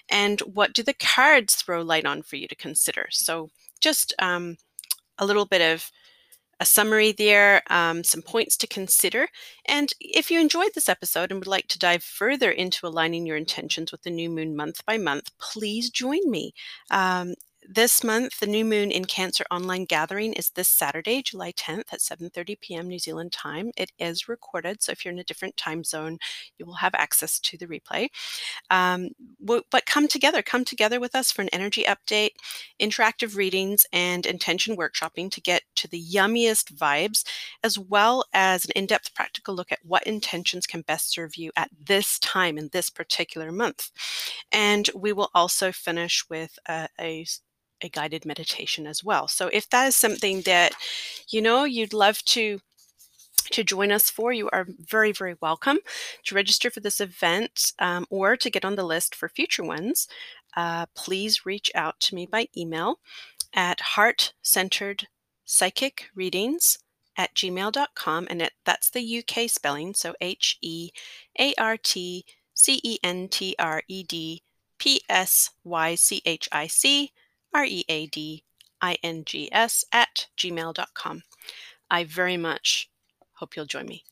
and 0.10 0.39
what 0.41 0.71
do 0.71 0.82
the 0.82 0.93
cards 0.93 1.56
throw 1.56 1.82
light 1.82 2.06
on 2.06 2.21
for 2.21 2.38
you 2.38 2.47
to 2.47 2.56
consider 2.56 3.08
so 3.12 3.49
just 3.82 4.13
um, 4.19 4.56
a 5.17 5.25
little 5.25 5.45
bit 5.45 5.62
of 5.62 5.91
a 6.63 6.65
summary 6.65 7.12
there, 7.12 7.62
um, 7.69 8.06
some 8.06 8.21
points 8.21 8.56
to 8.58 8.67
consider. 8.67 9.28
And 9.65 9.91
if 9.99 10.32
you 10.32 10.39
enjoyed 10.39 10.71
this 10.73 10.88
episode 10.88 11.30
and 11.30 11.41
would 11.41 11.47
like 11.47 11.67
to 11.67 11.78
dive 11.78 12.04
further 12.04 12.49
into 12.49 12.88
aligning 12.88 13.26
your 13.26 13.36
intentions 13.36 13.91
with 13.91 14.04
the 14.04 14.10
new 14.10 14.30
moon 14.30 14.56
month 14.56 14.86
by 14.86 14.97
month, 14.97 15.30
please 15.38 15.89
join 15.89 16.21
me. 16.26 16.54
Um, 16.89 17.34
this 17.67 18.04
month, 18.04 18.39
the 18.39 18.47
new 18.47 18.65
moon 18.65 18.91
in 18.91 19.06
Cancer 19.06 19.43
online 19.52 19.86
gathering 19.86 20.34
is 20.34 20.49
this 20.52 20.67
Saturday, 20.67 21.21
July 21.21 21.52
10th 21.52 21.93
at 21.93 22.02
7:30 22.02 22.60
p.m. 22.60 22.88
New 22.88 22.99
Zealand 22.99 23.32
time. 23.32 23.71
It 23.78 23.91
is 23.99 24.28
recorded, 24.28 24.82
so 24.82 24.91
if 24.91 25.04
you're 25.04 25.13
in 25.13 25.19
a 25.19 25.23
different 25.23 25.58
time 25.58 25.84
zone, 25.84 26.17
you 26.58 26.65
will 26.65 26.76
have 26.76 26.93
access 26.95 27.39
to 27.39 27.58
the 27.58 27.67
replay. 27.67 28.10
Um, 28.69 29.10
but 29.39 29.86
come 29.86 30.08
together, 30.08 30.41
come 30.41 30.65
together 30.65 30.99
with 30.99 31.15
us 31.15 31.32
for 31.32 31.41
an 31.41 31.49
energy 31.49 31.84
update, 31.84 32.32
interactive 32.80 33.36
readings, 33.36 33.86
and 33.93 34.26
intention 34.26 34.78
workshopping 34.78 35.32
to 35.32 35.41
get 35.41 35.63
to 35.76 35.88
the 35.88 36.02
yummiest 36.02 36.73
vibes, 36.76 37.26
as 37.63 37.78
well 37.78 38.26
as 38.34 38.65
an 38.65 38.71
in-depth 38.76 39.13
practical 39.13 39.56
look 39.56 39.71
at 39.71 39.80
what 39.84 40.04
intentions 40.04 40.67
can 40.67 40.82
best 40.82 41.12
serve 41.12 41.36
you 41.36 41.52
at 41.56 41.69
this 41.86 42.19
time 42.19 42.58
in 42.58 42.69
this 42.71 42.89
particular 42.89 43.52
month. 43.52 43.91
And 44.52 44.89
we 44.95 45.13
will 45.13 45.30
also 45.34 45.71
finish 45.71 46.23
with 46.30 46.58
a, 46.67 46.88
a 46.99 47.26
a 47.84 47.89
guided 47.89 48.26
meditation 48.26 48.88
as 48.88 49.04
well. 49.04 49.28
So 49.28 49.48
if 49.48 49.69
that 49.69 49.88
is 49.88 49.96
something 49.96 50.41
that 50.41 50.74
you 51.30 51.41
know 51.41 51.63
you'd 51.63 51.93
love 51.93 52.24
to 52.26 52.60
to 53.52 53.63
join 53.63 53.91
us 53.91 54.10
for, 54.10 54.32
you 54.32 54.50
are 54.52 54.67
very, 54.80 55.12
very 55.12 55.36
welcome 55.41 55.80
to 56.24 56.36
register 56.36 56.69
for 56.69 56.80
this 56.80 57.02
event 57.02 57.74
um, 57.80 58.06
or 58.10 58.38
to 58.38 58.50
get 58.50 58.65
on 58.65 58.76
the 58.76 58.86
list 58.86 59.13
for 59.13 59.28
future 59.30 59.63
ones. 59.63 60.08
Uh, 60.56 60.86
please 60.96 61.46
reach 61.46 61.72
out 61.76 62.00
to 62.00 62.15
me 62.15 62.26
by 62.26 62.48
email 62.56 63.00
at 63.54 63.80
heart 63.82 64.34
centred 64.41 65.08
psychic 65.46 66.06
readings 66.15 66.80
at 67.17 67.34
gmail.com. 67.36 68.28
And 68.30 68.41
it, 68.41 68.54
that's 68.65 68.89
the 68.89 69.19
UK 69.19 69.50
spelling. 69.50 69.93
So 69.93 70.15
H 70.22 70.58
E 70.62 70.91
A 71.39 71.54
R 71.58 71.78
T 71.78 72.26
C 72.54 72.80
E 72.84 72.98
N 73.04 73.28
T 73.28 73.56
R 73.60 73.84
E 73.88 74.04
D 74.04 74.43
P 74.80 75.02
S 75.10 75.52
Y 75.63 75.96
C 75.96 76.22
H 76.26 76.50
I 76.52 76.67
C 76.67 77.12
R 77.53 77.65
E 77.65 77.85
A 77.89 78.07
D 78.07 78.43
I 78.81 78.97
N 79.03 79.23
G 79.25 79.49
S 79.51 79.85
at 79.91 80.27
gmail.com. 80.37 81.23
I 81.89 82.03
very 82.03 82.37
much 82.37 82.89
hope 83.33 83.55
you'll 83.55 83.65
join 83.65 83.85
me. 83.85 84.03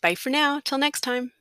Bye 0.00 0.14
for 0.14 0.30
now. 0.30 0.60
Till 0.60 0.78
next 0.78 1.00
time. 1.00 1.32